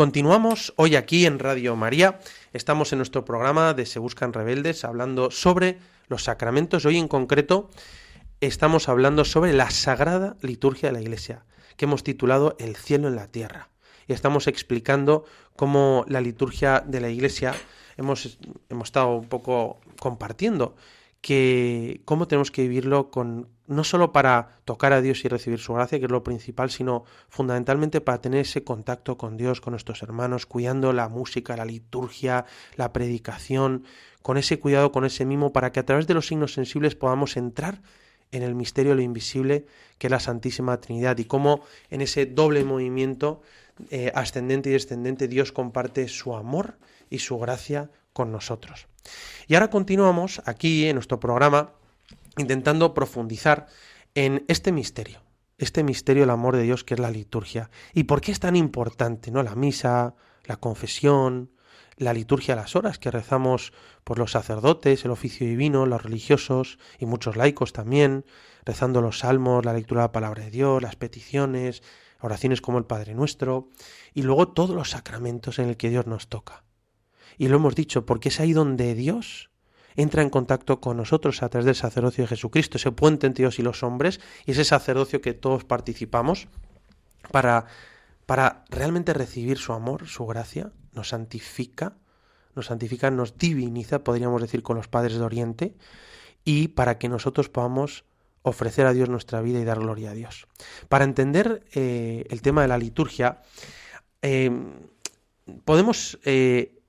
[0.00, 2.20] Continuamos hoy aquí en Radio María.
[2.54, 5.76] Estamos en nuestro programa de Se Buscan Rebeldes hablando sobre
[6.08, 6.86] los sacramentos.
[6.86, 7.68] Hoy en concreto
[8.40, 11.44] estamos hablando sobre la sagrada liturgia de la Iglesia,
[11.76, 13.68] que hemos titulado El cielo en la tierra.
[14.08, 17.52] Y estamos explicando cómo la liturgia de la Iglesia
[17.98, 18.38] hemos,
[18.70, 20.76] hemos estado un poco compartiendo
[21.20, 25.72] que cómo tenemos que vivirlo con no solo para tocar a Dios y recibir su
[25.74, 30.02] gracia, que es lo principal, sino fundamentalmente para tener ese contacto con Dios, con nuestros
[30.02, 33.84] hermanos, cuidando la música, la liturgia, la predicación,
[34.22, 37.36] con ese cuidado, con ese mimo, para que a través de los signos sensibles podamos
[37.36, 37.80] entrar
[38.32, 39.66] en el misterio de lo invisible
[39.98, 43.42] que es la Santísima Trinidad y cómo en ese doble movimiento
[43.90, 48.88] eh, ascendente y descendente Dios comparte su amor y su gracia con nosotros.
[49.46, 51.72] Y ahora continuamos aquí en nuestro programa
[52.40, 53.66] intentando profundizar
[54.14, 55.22] en este misterio,
[55.58, 57.70] este misterio del amor de Dios que es la liturgia.
[57.94, 59.42] ¿Y por qué es tan importante, no?
[59.42, 60.14] La misa,
[60.44, 61.52] la confesión,
[61.96, 63.72] la liturgia a las horas que rezamos
[64.04, 68.24] por los sacerdotes, el oficio divino, los religiosos y muchos laicos también,
[68.64, 71.82] rezando los salmos, la lectura de la palabra de Dios, las peticiones,
[72.20, 73.68] oraciones como el Padre Nuestro,
[74.14, 76.64] y luego todos los sacramentos en el que Dios nos toca.
[77.36, 79.49] Y lo hemos dicho, porque es ahí donde Dios
[79.96, 83.58] entra en contacto con nosotros a través del sacerdocio de Jesucristo, ese puente entre Dios
[83.58, 86.48] y los hombres, y ese sacerdocio que todos participamos
[87.30, 87.66] para,
[88.26, 91.96] para realmente recibir su amor, su gracia, nos santifica,
[92.54, 95.74] nos santifica, nos diviniza, podríamos decir, con los padres de Oriente,
[96.44, 98.04] y para que nosotros podamos
[98.42, 100.46] ofrecer a Dios nuestra vida y dar gloria a Dios.
[100.88, 103.42] Para entender eh, el tema de la liturgia,
[104.22, 104.50] eh,
[105.64, 106.80] podemos eh,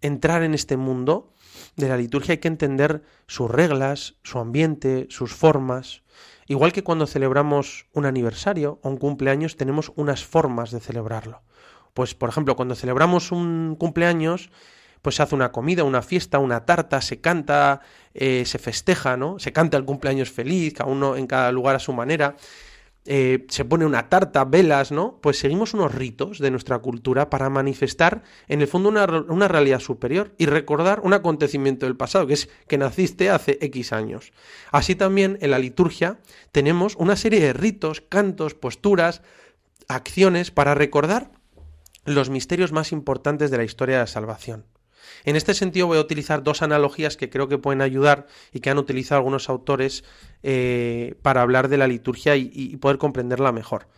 [0.00, 1.31] entrar en este mundo
[1.76, 6.02] de la liturgia hay que entender sus reglas, su ambiente, sus formas.
[6.46, 11.42] Igual que cuando celebramos un aniversario o un cumpleaños tenemos unas formas de celebrarlo.
[11.94, 14.50] Pues por ejemplo, cuando celebramos un cumpleaños,
[15.02, 17.80] pues se hace una comida, una fiesta, una tarta, se canta,
[18.14, 19.38] eh, se festeja, ¿no?
[19.38, 22.36] Se canta el cumpleaños feliz, cada uno en cada lugar a su manera.
[23.04, 25.18] Eh, se pone una tarta, velas, ¿no?
[25.20, 29.80] Pues seguimos unos ritos de nuestra cultura para manifestar en el fondo una, una, realidad
[29.80, 34.32] superior y recordar un acontecimiento del pasado, que es que naciste hace X años.
[34.70, 36.20] Así también en la liturgia
[36.52, 39.22] tenemos una serie de ritos, cantos, posturas,
[39.88, 41.32] acciones para recordar
[42.04, 44.64] los misterios más importantes de la historia de la salvación.
[45.24, 48.70] En este sentido voy a utilizar dos analogías que creo que pueden ayudar y que
[48.70, 50.04] han utilizado algunos autores
[50.42, 53.88] eh, para hablar de la liturgia y, y, poder comprenderla mejor.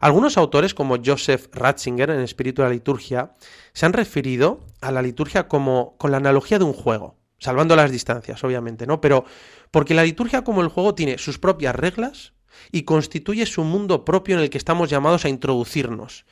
[0.00, 3.34] Algunos autores, como Joseph Ratzinger en Espíritu de la Liturgia,
[3.72, 7.90] se han referido a la liturgia como con la analogía de un juego, salvando las
[7.90, 9.00] distancias, obviamente, ¿no?
[9.00, 9.24] Pero
[9.70, 12.34] porque la liturgia como el juego tiene sus propias reglas
[12.70, 16.26] y constituye su mundo propio en el que estamos llamados a introducirnos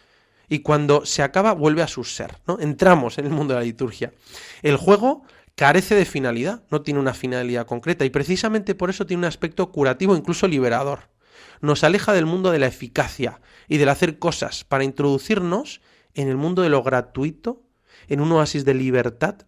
[0.53, 2.61] y cuando se acaba vuelve a su ser, ¿no?
[2.61, 4.13] Entramos en el mundo de la liturgia.
[4.61, 5.23] El juego
[5.55, 9.73] carece de finalidad, no tiene una finalidad concreta y precisamente por eso tiene un aspecto
[9.73, 11.09] curativo, incluso liberador.
[11.63, 15.81] Nos aleja del mundo de la eficacia y del hacer cosas para introducirnos
[16.13, 17.63] en el mundo de lo gratuito,
[18.09, 19.47] en un oasis de libertad,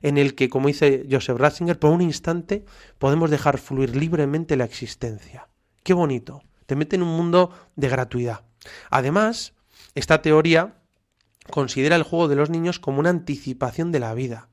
[0.00, 2.64] en el que, como dice Joseph Ratzinger, por un instante
[2.96, 5.50] podemos dejar fluir libremente la existencia.
[5.82, 6.40] Qué bonito.
[6.64, 8.46] Te mete en un mundo de gratuidad.
[8.88, 9.52] Además,
[9.98, 10.76] esta teoría
[11.50, 14.48] considera el juego de los niños como una anticipación de la vida,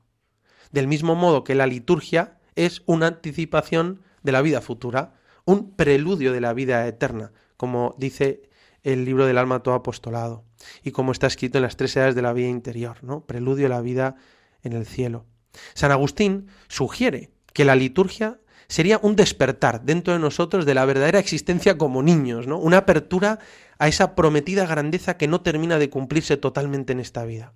[0.72, 6.32] del mismo modo que la liturgia es una anticipación de la vida futura, un preludio
[6.32, 8.50] de la vida eterna, como dice
[8.82, 10.44] el libro del alma todo apostolado,
[10.82, 13.24] y como está escrito en las tres edades de la vida interior, ¿no?
[13.24, 14.16] Preludio a la vida
[14.62, 15.26] en el cielo.
[15.74, 21.18] San Agustín sugiere que la liturgia sería un despertar dentro de nosotros de la verdadera
[21.18, 22.58] existencia como niños, ¿no?
[22.58, 23.38] Una apertura
[23.78, 27.52] a esa prometida grandeza que no termina de cumplirse totalmente en esta vida.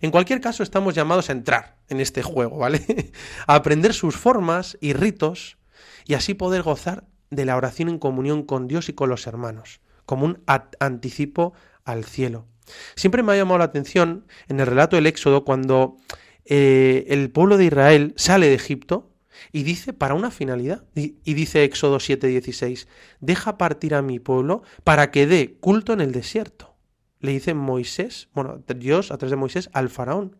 [0.00, 3.12] En cualquier caso, estamos llamados a entrar en este juego, ¿vale?
[3.46, 5.58] a aprender sus formas y ritos
[6.06, 9.80] y así poder gozar de la oración en comunión con Dios y con los hermanos,
[10.06, 10.42] como un
[10.78, 11.52] anticipo
[11.84, 12.46] al cielo.
[12.94, 15.96] Siempre me ha llamado la atención en el relato del Éxodo cuando
[16.44, 19.10] eh, el pueblo de Israel sale de Egipto
[19.52, 20.84] y dice para una finalidad.
[20.94, 22.86] Y dice Éxodo 7:16,
[23.20, 26.74] deja partir a mi pueblo para que dé culto en el desierto.
[27.20, 30.36] Le dice Moisés, bueno, Dios a través de Moisés al faraón,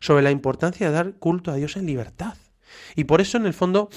[0.00, 2.34] sobre la importancia de dar culto a Dios en libertad.
[2.96, 3.90] Y por eso en el fondo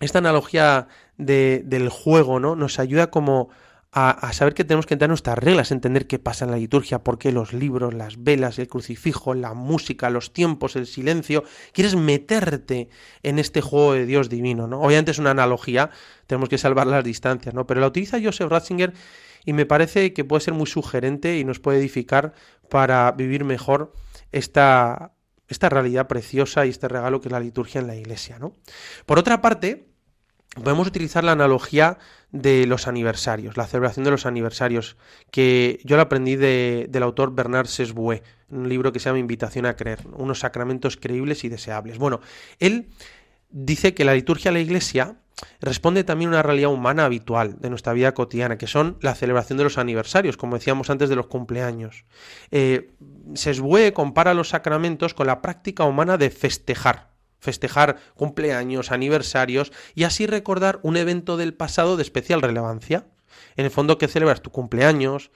[0.00, 2.54] esta analogía de, del juego ¿no?
[2.54, 3.48] nos ayuda como
[3.90, 7.02] a, saber que tenemos que entrar en nuestras reglas, entender qué pasa en la liturgia,
[7.02, 11.44] por qué los libros, las velas, el crucifijo, la música, los tiempos, el silencio.
[11.72, 12.90] Quieres meterte
[13.22, 14.82] en este juego de Dios divino, ¿no?
[14.82, 15.90] Obviamente es una analogía,
[16.26, 17.66] tenemos que salvar las distancias, ¿no?
[17.66, 18.92] Pero la utiliza Joseph Ratzinger
[19.44, 22.34] y me parece que puede ser muy sugerente y nos puede edificar
[22.68, 23.94] para vivir mejor
[24.32, 25.12] esta,
[25.48, 28.54] esta realidad preciosa y este regalo que es la liturgia en la iglesia, ¿no?
[29.06, 29.88] Por otra parte,
[30.62, 31.98] podemos utilizar la analogía
[32.30, 34.96] de los aniversarios, la celebración de los aniversarios,
[35.30, 39.66] que yo la aprendí de, del autor Bernard Sesbue, un libro que se llama Invitación
[39.66, 41.98] a creer, unos sacramentos creíbles y deseables.
[41.98, 42.20] Bueno,
[42.58, 42.88] él
[43.50, 45.16] dice que la liturgia de la Iglesia
[45.60, 49.58] responde también a una realidad humana habitual de nuestra vida cotidiana, que son la celebración
[49.58, 52.04] de los aniversarios, como decíamos antes de los cumpleaños.
[52.50, 52.90] Eh,
[53.94, 60.80] compara los sacramentos con la práctica humana de festejar, festejar cumpleaños, aniversarios y así recordar
[60.82, 63.06] un evento del pasado de especial relevancia.
[63.56, 65.30] En el fondo que celebras tu cumpleaños,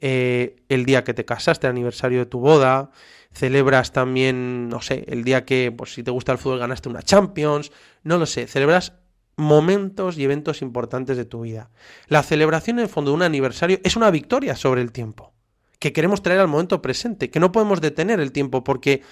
[0.00, 2.90] eh, el día que te casaste, el aniversario de tu boda,
[3.32, 7.02] celebras también, no sé, el día que, pues si te gusta el fútbol, ganaste una
[7.02, 8.94] Champions, no lo sé, celebras
[9.36, 11.70] momentos y eventos importantes de tu vida.
[12.08, 15.34] La celebración en el fondo de un aniversario es una victoria sobre el tiempo,
[15.78, 19.02] que queremos traer al momento presente, que no podemos detener el tiempo porque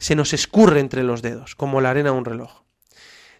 [0.00, 2.64] se nos escurre entre los dedos, como la arena de un reloj.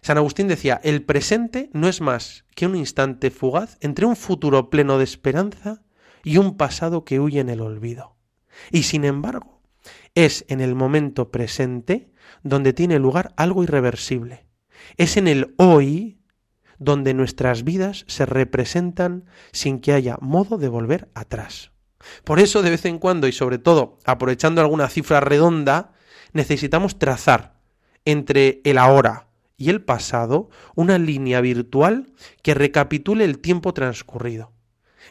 [0.01, 4.69] San Agustín decía, el presente no es más que un instante fugaz entre un futuro
[4.69, 5.81] pleno de esperanza
[6.23, 8.15] y un pasado que huye en el olvido.
[8.71, 9.61] Y sin embargo,
[10.15, 12.11] es en el momento presente
[12.43, 14.47] donde tiene lugar algo irreversible.
[14.97, 16.19] Es en el hoy
[16.77, 21.71] donde nuestras vidas se representan sin que haya modo de volver atrás.
[22.23, 25.93] Por eso, de vez en cuando, y sobre todo aprovechando alguna cifra redonda,
[26.33, 27.59] necesitamos trazar
[28.05, 29.27] entre el ahora
[29.57, 32.11] y el pasado una línea virtual
[32.41, 34.51] que recapitule el tiempo transcurrido.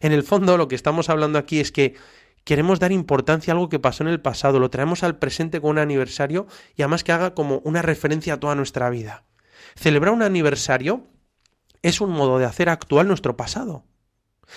[0.00, 1.94] En el fondo lo que estamos hablando aquí es que
[2.44, 5.70] queremos dar importancia a algo que pasó en el pasado, lo traemos al presente con
[5.70, 9.24] un aniversario y además que haga como una referencia a toda nuestra vida.
[9.76, 11.06] Celebrar un aniversario
[11.82, 13.84] es un modo de hacer actual nuestro pasado.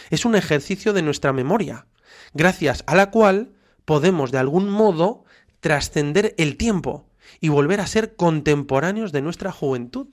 [0.09, 1.85] Es un ejercicio de nuestra memoria,
[2.33, 3.53] gracias a la cual
[3.85, 5.23] podemos de algún modo
[5.63, 7.07] trascender el tiempo
[7.39, 10.07] y volver a ser contemporáneos de nuestra juventud.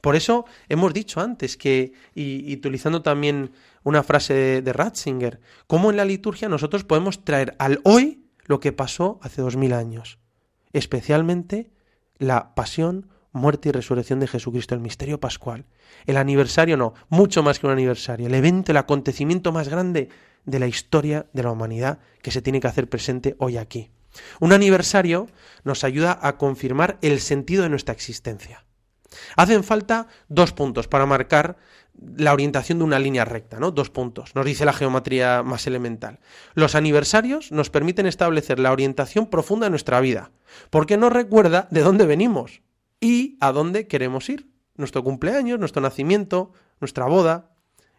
[0.00, 3.52] Por eso hemos dicho antes que, y, utilizando también
[3.84, 8.72] una frase de, Ratzinger, cómo en la liturgia nosotros podemos traer al hoy lo que
[8.72, 10.18] pasó hace dos mil años,
[10.72, 11.70] especialmente
[12.16, 15.66] la pasión, muerte y resurrección de Jesucristo, el misterio pascual.
[16.06, 20.08] El aniversario no, mucho más que un aniversario, el evento, el acontecimiento más grande
[20.46, 23.90] de la historia de la humanidad que se tiene que hacer presente hoy aquí.
[24.40, 25.28] Un aniversario
[25.64, 28.64] nos ayuda a confirmar el sentido de nuestra existencia.
[29.36, 31.56] Hacen falta dos puntos para marcar
[32.16, 33.70] la orientación de una línea recta, ¿no?
[33.70, 36.20] Dos puntos, nos dice la geometría más elemental.
[36.54, 40.30] Los aniversarios nos permiten establecer la orientación profunda de nuestra vida,
[40.70, 42.62] porque nos recuerda de dónde venimos
[43.00, 44.48] y a dónde queremos ir.
[44.74, 47.51] Nuestro cumpleaños, nuestro nacimiento, nuestra boda,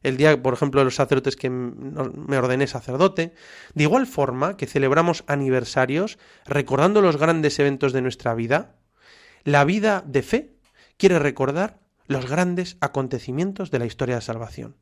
[0.04, 3.34] el día, por ejemplo, de los sacerdotes que me ordené sacerdote.
[3.74, 8.76] De igual forma que celebramos aniversarios recordando los grandes eventos de nuestra vida,
[9.44, 10.56] la vida de fe
[10.98, 14.78] quiere recordar los grandes acontecimientos de la historia de salvación.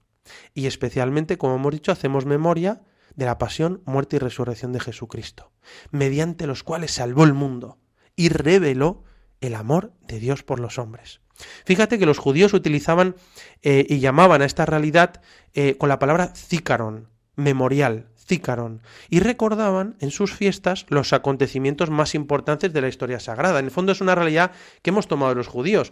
[0.53, 2.81] Y especialmente, como hemos dicho, hacemos memoria
[3.15, 5.51] de la pasión, muerte y resurrección de Jesucristo,
[5.91, 7.79] mediante los cuales salvó el mundo
[8.15, 9.03] y reveló
[9.41, 11.20] el amor de Dios por los hombres.
[11.65, 13.15] Fíjate que los judíos utilizaban
[13.61, 15.21] eh, y llamaban a esta realidad
[15.53, 22.15] eh, con la palabra zícaron, memorial, zícaron, y recordaban en sus fiestas los acontecimientos más
[22.15, 23.59] importantes de la historia sagrada.
[23.59, 24.51] En el fondo es una realidad
[24.81, 25.91] que hemos tomado los judíos.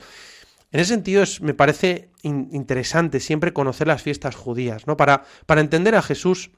[0.72, 4.98] En ese sentido es, me parece interesante siempre conocer las fiestas judías, ¿no?
[4.98, 6.52] Para, para entender a Jesús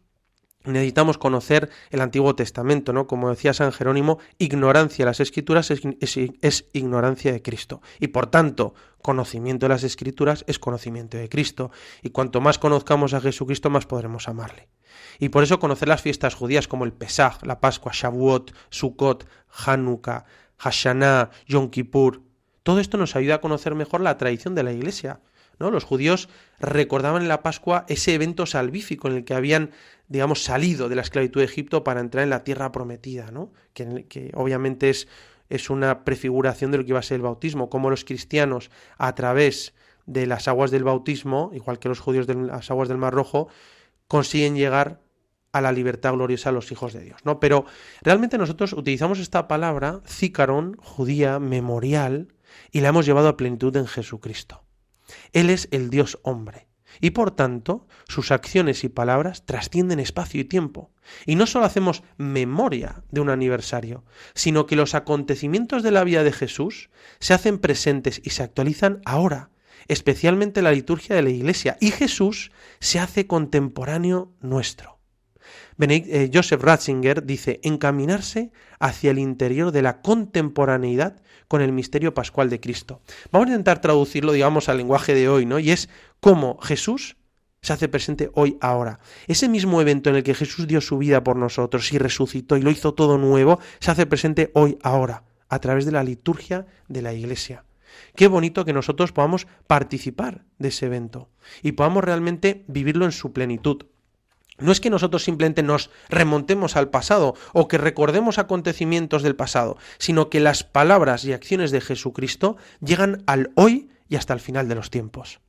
[0.64, 3.08] necesitamos conocer el Antiguo Testamento, ¿no?
[3.08, 7.82] Como decía San Jerónimo, ignorancia de las Escrituras es, ignorancia de Cristo.
[8.00, 11.72] Y por tanto, conocimiento de las Escrituras es conocimiento de Cristo.
[12.02, 14.70] Y cuanto más conozcamos a Jesucristo, más podremos amarle.
[15.20, 19.28] Y por eso conocer las fiestas judías como el Pesaj, la Pascua, Shavuot, Sukkot,
[19.66, 20.26] Hanukkah,
[20.58, 22.22] Hashanah, Yom Kippur,
[22.64, 25.20] todo esto nos ayuda a conocer mejor la tradición de la Iglesia.
[25.60, 25.72] ¿no?
[25.72, 29.72] Los judíos recordaban en la Pascua ese evento salvífico en el que habían,
[30.12, 33.54] digamos, salido de la esclavitud de Egipto para entrar en la tierra prometida, ¿no?
[33.74, 35.08] que, obviamente es,
[35.50, 39.16] es una prefiguración de lo que iba a ser el bautismo, como los cristianos a
[39.16, 39.74] través
[40.06, 43.48] de las aguas del bautismo, igual que los judíos de las aguas del Mar Rojo,
[44.10, 45.00] consiguen llegar
[45.54, 47.40] a la libertad gloriosa a los hijos de Dios, ¿no?
[47.40, 47.64] Pero
[48.02, 52.34] realmente nosotros utilizamos esta palabra, cícaron, judía, memorial,
[52.70, 54.66] y la hemos llevado a plenitud en Jesucristo.
[55.32, 56.68] Él es el Dios hombre.
[57.00, 60.92] Y por tanto, sus acciones y palabras trascienden espacio y tiempo.
[61.26, 66.24] Y no solo hacemos memoria de un aniversario, sino que los acontecimientos de la vida
[66.24, 66.90] de Jesús
[67.20, 69.50] se hacen presentes y se actualizan ahora,
[69.88, 75.01] especialmente la liturgia de la Iglesia, y Jesús se hace contemporáneo nuestro.
[75.80, 82.50] Eh, Joseph Ratzinger dice encaminarse hacia el interior de la contemporaneidad con el misterio pascual
[82.50, 83.02] de Cristo.
[83.32, 85.60] Vamos a intentar traducirlo, digamos, al lenguaje de hoy, ¿no?
[85.60, 85.90] Y es
[86.20, 87.18] cómo Jesús
[87.62, 89.00] se hace presente hoy, ahora.
[89.28, 92.62] Ese mismo evento en el que Jesús dio su vida por nosotros y resucitó y
[92.62, 97.02] lo hizo todo nuevo, se hace presente hoy, ahora, a través de la liturgia de
[97.02, 97.66] la Iglesia.
[98.16, 101.30] Qué bonito que nosotros podamos participar de ese evento
[101.62, 103.86] y podamos realmente vivirlo en su plenitud.
[104.62, 109.78] No es que nosotros simplemente nos remontemos al pasado o que recordemos acontecimientos del pasado,
[109.98, 114.68] sino que las palabras y acciones de Jesucristo llegan al hoy y hasta el final
[114.68, 115.40] de los tiempos.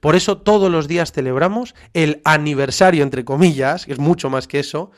[0.00, 4.60] Por eso todos los días celebramos el aniversario, entre comillas, que es mucho más que
[4.60, 4.90] eso,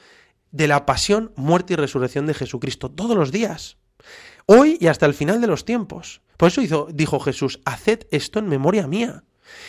[0.50, 3.78] de la pasión, muerte y resurrección de Jesucristo, todos los días.
[4.46, 6.20] Hoy y hasta el final de los tiempos.
[6.36, 9.24] Por eso dijo Jesús, haced esto en memoria mía.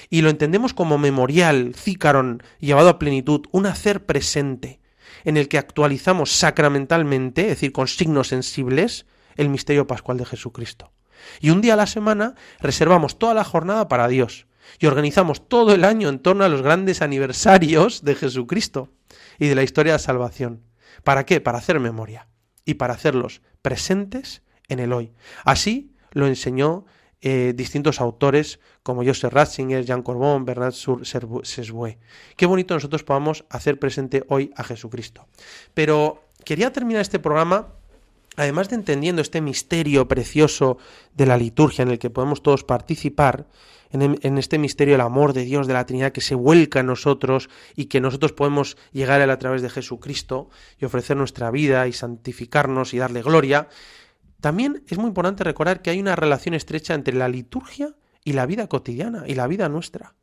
[0.09, 4.80] Y lo entendemos como memorial, cícaron, llevado a plenitud, un hacer presente,
[5.23, 9.05] en el que actualizamos sacramentalmente, es decir, con signos sensibles,
[9.36, 10.91] el misterio pascual de Jesucristo.
[11.39, 14.47] Y un día a la semana reservamos toda la jornada para Dios
[14.80, 18.89] y organizamos todo el año en torno a los grandes aniversarios de Jesucristo
[19.39, 20.63] y de la historia de salvación.
[21.03, 21.41] ¿Para qué?
[21.41, 22.28] Para hacer memoria
[22.65, 25.13] y para hacerlos presentes en el hoy.
[25.43, 26.86] Así lo enseñó
[27.22, 31.97] eh, distintos autores como Joseph Ratzinger, Jean Corbon, Bernard Sesbue.
[32.36, 35.28] Qué bonito nosotros podamos hacer presente hoy a Jesucristo.
[35.74, 37.74] Pero quería terminar este programa
[38.38, 40.78] además de entendiendo este misterio precioso
[41.15, 43.47] de la liturgia en el que podemos todos participar,
[43.89, 47.49] en, este misterio el amor de Dios, de la Trinidad, que se vuelca en nosotros
[47.76, 50.49] y que nosotros podemos llegar a Él a través de Jesucristo
[50.80, 53.70] y ofrecer nuestra vida y santificarnos y darle gloria,
[54.47, 58.45] también es muy importante recordar que hay una relación estrecha entre la liturgia y la
[58.45, 60.15] vida cotidiana y la vida nuestra.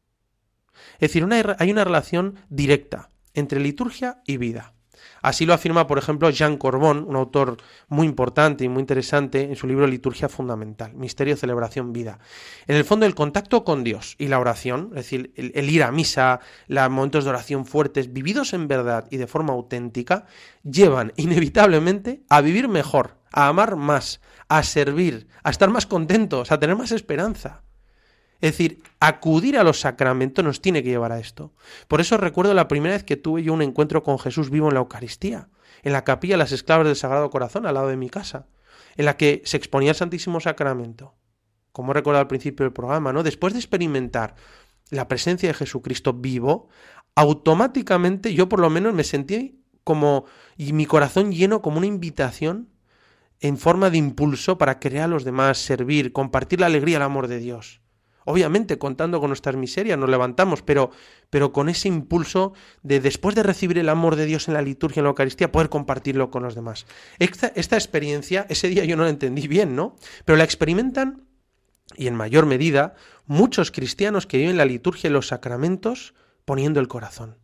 [0.95, 4.73] Es decir, hay una relación directa entre liturgia y vida.
[5.21, 7.59] Así lo afirma, por ejemplo, Jean Corbon, un autor
[7.89, 12.19] muy importante y muy interesante en su libro Liturgia Fundamental, Misterio, Celebración, Vida.
[12.67, 15.93] En el fondo, el contacto con Dios y la oración, es decir, el, ir a
[15.93, 20.25] misa, los momentos de oración fuertes, vividos en verdad y de forma auténtica,
[20.63, 26.61] llevan inevitablemente a vivir mejor, a amar más, a servir, a estar más contentos, a
[26.61, 27.63] tener más esperanza.
[28.41, 31.53] Es decir, acudir a los sacramentos nos tiene que llevar a esto.
[31.89, 34.75] Por eso recuerdo la primera vez que tuve yo un encuentro con Jesús vivo en
[34.75, 35.49] la Eucaristía,
[35.83, 38.47] en la capilla de las esclavas del Sagrado Corazón, al lado de mi casa,
[38.97, 41.15] en la que se exponía el Santísimo Sacramento.
[41.73, 43.25] Como recuerdo al principio del programa, ¿no?
[43.25, 44.37] Después de experimentar
[44.91, 46.69] la presencia de Jesucristo vivo,
[47.17, 50.25] automáticamente yo por lo menos me sentí como
[50.57, 52.69] y mi corazón lleno como una invitación
[53.41, 57.29] en forma de impulso para crear a los demás, servir, compartir la alegría, el amor
[57.29, 57.81] de Dios.
[58.25, 60.91] Obviamente, contando con nuestras miserias, nos levantamos, pero,
[61.29, 65.01] pero con ese impulso de, después de recibir el amor de Dios en la liturgia,
[65.01, 66.87] en la Eucaristía, poder compartirlo con los demás.
[67.19, 69.97] Esta, esta experiencia, ese día yo no la entendí bien, ¿no?
[70.25, 71.29] Pero la experimentan,
[71.97, 72.95] y en mayor medida,
[73.27, 76.15] muchos cristianos que viven la liturgia y los sacramentos
[76.47, 77.44] poniendo el corazón.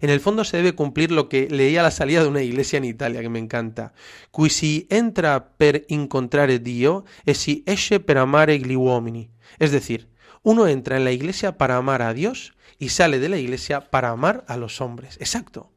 [0.00, 2.76] En el fondo se debe cumplir lo que leía a la salida de una iglesia
[2.78, 3.92] en Italia, que me encanta.
[4.30, 9.30] Qui si entra per incontrare Dio e si esce per amare gli uomini.
[9.58, 10.08] Es decir,
[10.42, 14.10] uno entra en la iglesia para amar a Dios y sale de la iglesia para
[14.10, 15.16] amar a los hombres.
[15.20, 15.72] Exacto.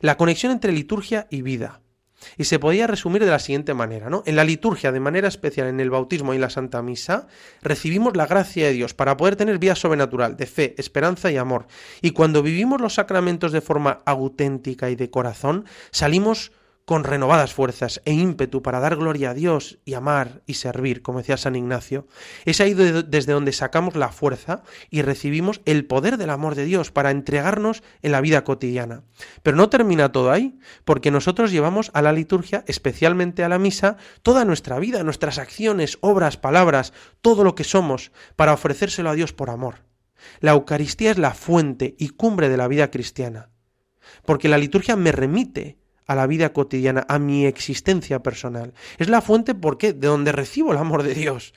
[0.00, 1.81] La conexión entre liturgia y vida.
[2.38, 4.22] Y se podía resumir de la siguiente manera, ¿no?
[4.26, 7.26] En la liturgia, de manera especial en el bautismo y la Santa Misa,
[7.62, 11.66] recibimos la gracia de Dios para poder tener vida sobrenatural, de fe, esperanza y amor.
[12.00, 16.52] Y cuando vivimos los sacramentos de forma auténtica y de corazón, salimos
[16.84, 21.18] con renovadas fuerzas e ímpetu para dar gloria a Dios y amar y servir, como
[21.18, 22.06] decía San Ignacio,
[22.44, 26.90] es ahí desde donde sacamos la fuerza y recibimos el poder del amor de Dios
[26.90, 29.04] para entregarnos en la vida cotidiana.
[29.42, 33.96] Pero no termina todo ahí, porque nosotros llevamos a la liturgia, especialmente a la misa,
[34.22, 39.32] toda nuestra vida, nuestras acciones, obras, palabras, todo lo que somos, para ofrecérselo a Dios
[39.32, 39.84] por amor.
[40.40, 43.50] La Eucaristía es la fuente y cumbre de la vida cristiana,
[44.24, 48.74] porque la liturgia me remite a la vida cotidiana, a mi existencia personal.
[48.98, 49.92] Es la fuente, ¿por qué?
[49.92, 51.54] De donde recibo el amor de Dios.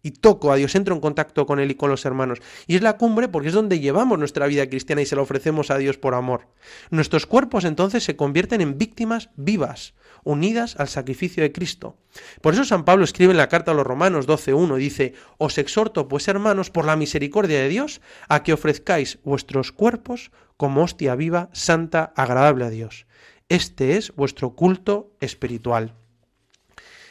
[0.00, 2.38] Y toco a Dios, entro en contacto con Él y con los hermanos.
[2.68, 5.70] Y es la cumbre porque es donde llevamos nuestra vida cristiana y se la ofrecemos
[5.70, 6.46] a Dios por amor.
[6.90, 11.96] Nuestros cuerpos entonces se convierten en víctimas vivas, unidas al sacrificio de Cristo.
[12.40, 16.06] Por eso San Pablo escribe en la carta a los Romanos 12.1, dice, Os exhorto
[16.06, 21.50] pues hermanos por la misericordia de Dios a que ofrezcáis vuestros cuerpos como hostia viva,
[21.52, 23.07] santa, agradable a Dios.
[23.50, 25.94] Este es vuestro culto espiritual.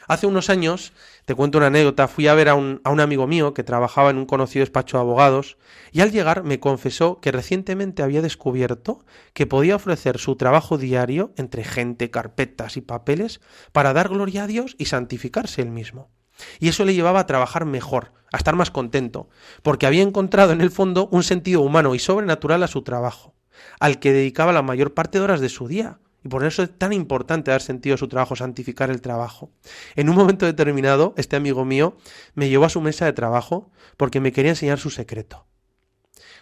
[0.07, 0.93] Hace unos años,
[1.25, 4.11] te cuento una anécdota, fui a ver a un, a un, amigo mío que trabajaba
[4.11, 5.57] en un conocido despacho de abogados
[5.91, 11.33] y al llegar me confesó que recientemente había descubierto que podía ofrecer su trabajo diario
[11.38, 16.11] entre gente, carpetas y papeles para dar gloria a Dios y santificarse él mismo.
[16.59, 19.27] Y eso le llevaba a trabajar mejor, a estar más contento,
[19.63, 23.33] porque había encontrado en el fondo un sentido humano y sobrenatural a su trabajo,
[23.79, 26.78] al que dedicaba la mayor parte de horas de su día, y por eso es
[26.78, 29.49] tan importante dar sentido a su trabajo, santificar el trabajo.
[29.95, 31.95] En un momento determinado, este amigo mío
[32.36, 35.45] me llevó a su mesa de trabajo porque me quería enseñar su secreto.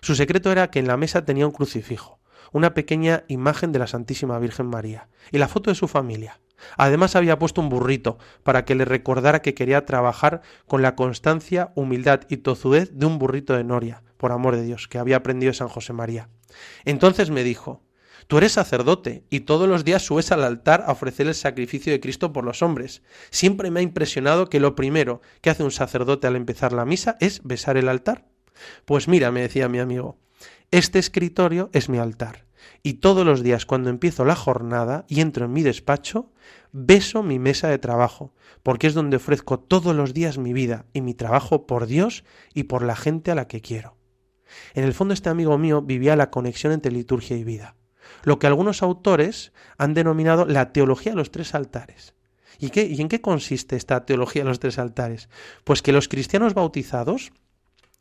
[0.01, 2.19] Su secreto era que en la mesa tenía un crucifijo,
[2.51, 6.39] una pequeña imagen de la Santísima Virgen María y la foto de su familia.
[6.75, 11.73] Además había puesto un burrito para que le recordara que quería trabajar con la constancia,
[11.75, 15.51] humildad y tozudez de un burrito de Noria, por amor de Dios, que había aprendido
[15.51, 16.29] de San José María.
[16.85, 17.84] Entonces me dijo,
[18.27, 21.99] Tú eres sacerdote y todos los días subes al altar a ofrecer el sacrificio de
[21.99, 23.03] Cristo por los hombres.
[23.29, 27.17] Siempre me ha impresionado que lo primero que hace un sacerdote al empezar la misa
[27.19, 28.25] es besar el altar.
[28.85, 30.17] Pues mira, me decía mi amigo,
[30.71, 32.45] este escritorio es mi altar.
[32.81, 36.31] Y todos los días cuando empiezo la jornada y entro en mi despacho,
[36.71, 41.01] beso mi mesa de trabajo, porque es donde ofrezco todos los días mi vida y
[41.01, 42.23] mi trabajo por Dios
[42.55, 43.97] y por la gente a la que quiero.
[44.73, 47.75] En el fondo este amigo mío vivía la conexión entre liturgia y vida
[48.23, 52.13] lo que algunos autores han denominado la teología de los tres altares.
[52.59, 55.29] ¿Y, qué, ¿Y en qué consiste esta teología de los tres altares?
[55.63, 57.31] Pues que los cristianos bautizados,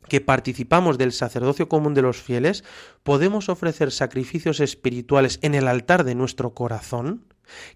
[0.08, 2.64] que participamos del sacerdocio común de los fieles,
[3.02, 7.24] podemos ofrecer sacrificios espirituales en el altar de nuestro corazón,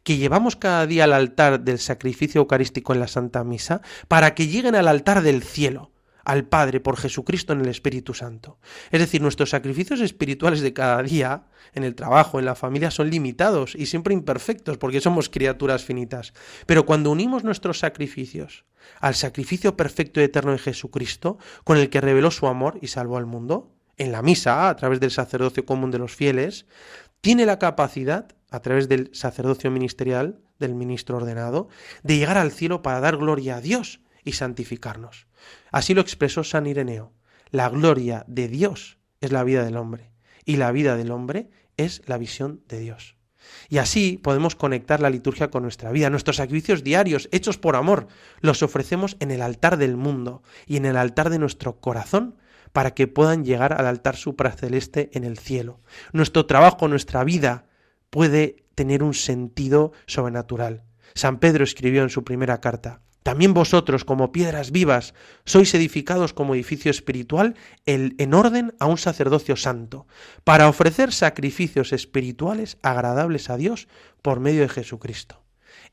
[0.03, 4.47] que llevamos cada día al altar del sacrificio eucarístico en la Santa Misa, para que
[4.47, 5.91] lleguen al altar del cielo,
[6.29, 8.59] al Padre por Jesucristo en el Espíritu Santo.
[8.91, 13.09] Es decir, nuestros sacrificios espirituales de cada día, en el trabajo, en la familia, son
[13.09, 16.35] limitados y siempre imperfectos porque somos criaturas finitas.
[16.67, 18.67] Pero cuando unimos nuestros sacrificios
[19.01, 23.17] al sacrificio perfecto y eterno de Jesucristo, con el que reveló su amor y salvó
[23.17, 26.67] al mundo, en la misa, a través del sacerdocio común de los fieles,
[27.23, 31.69] tiene la capacidad, a través del sacerdocio ministerial, del ministro ordenado,
[32.03, 35.27] de llegar al cielo para dar gloria a Dios y santificarnos.
[35.73, 37.15] Así lo expresó San Ireneo.
[37.51, 40.13] La gloria de Dios es la vida del hombre
[40.45, 41.49] y la vida del hombre
[41.79, 43.17] es la visión de Dios.
[43.71, 46.11] Y así podemos conectar la liturgia con nuestra vida.
[46.11, 48.09] Nuestros sacrificios diarios, hechos por amor,
[48.41, 52.37] los ofrecemos en el altar del mundo y en el altar de nuestro corazón
[52.73, 55.81] para que puedan llegar al altar supraceleste en el cielo.
[56.13, 57.65] Nuestro trabajo, nuestra vida
[58.11, 60.85] puede tener un sentido sobrenatural.
[61.15, 65.13] San Pedro escribió en su primera carta, también vosotros, como piedras vivas,
[65.45, 70.07] sois edificados como edificio espiritual en orden a un sacerdocio santo,
[70.45, 73.87] para ofrecer sacrificios espirituales agradables a Dios
[74.23, 75.45] por medio de Jesucristo.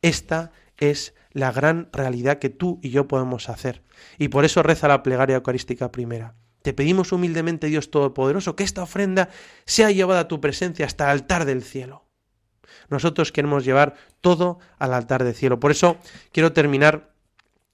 [0.01, 3.83] Esta es la gran realidad que tú y yo podemos hacer.
[4.17, 6.35] Y por eso reza la plegaria eucarística primera.
[6.61, 9.27] Te pedimos humildemente, Dios Todopoderoso, que esta ofrenda
[9.65, 12.05] sea llevada a tu presencia hasta el altar del cielo.
[12.87, 15.59] Nosotros queremos llevar todo al altar del cielo.
[15.59, 15.97] Por eso
[16.31, 17.14] quiero terminar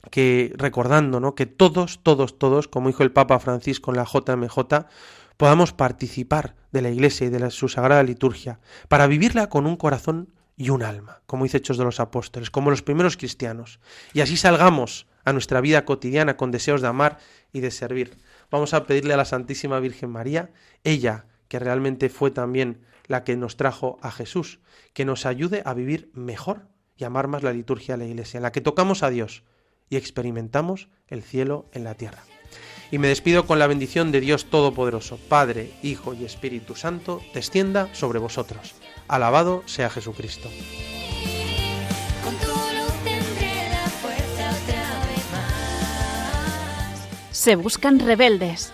[0.09, 1.35] que recordando, ¿no?
[1.35, 4.87] Que todos, todos, todos, como dijo el Papa Francisco en la JMJ,
[5.37, 10.33] podamos participar de la Iglesia y de su sagrada liturgia para vivirla con un corazón
[10.57, 13.79] y un alma, como dice Hechos de los Apóstoles, como los primeros cristianos,
[14.13, 17.17] y así salgamos a nuestra vida cotidiana con deseos de amar
[17.51, 18.17] y de servir.
[18.49, 20.51] Vamos a pedirle a la Santísima Virgen María,
[20.83, 24.59] ella que realmente fue también la que nos trajo a Jesús,
[24.93, 28.43] que nos ayude a vivir mejor y amar más la liturgia de la Iglesia, en
[28.43, 29.43] la que tocamos a Dios,
[29.91, 32.23] y experimentamos el cielo en la tierra.
[32.89, 37.93] Y me despido con la bendición de Dios Todopoderoso, Padre, Hijo y Espíritu Santo, descienda
[37.93, 38.73] sobre vosotros.
[39.07, 40.49] Alabado sea Jesucristo.
[47.31, 48.71] Se buscan rebeldes.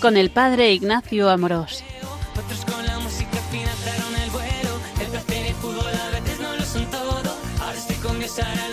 [0.00, 1.82] Con el Padre Ignacio Amorós.
[8.34, 8.63] side.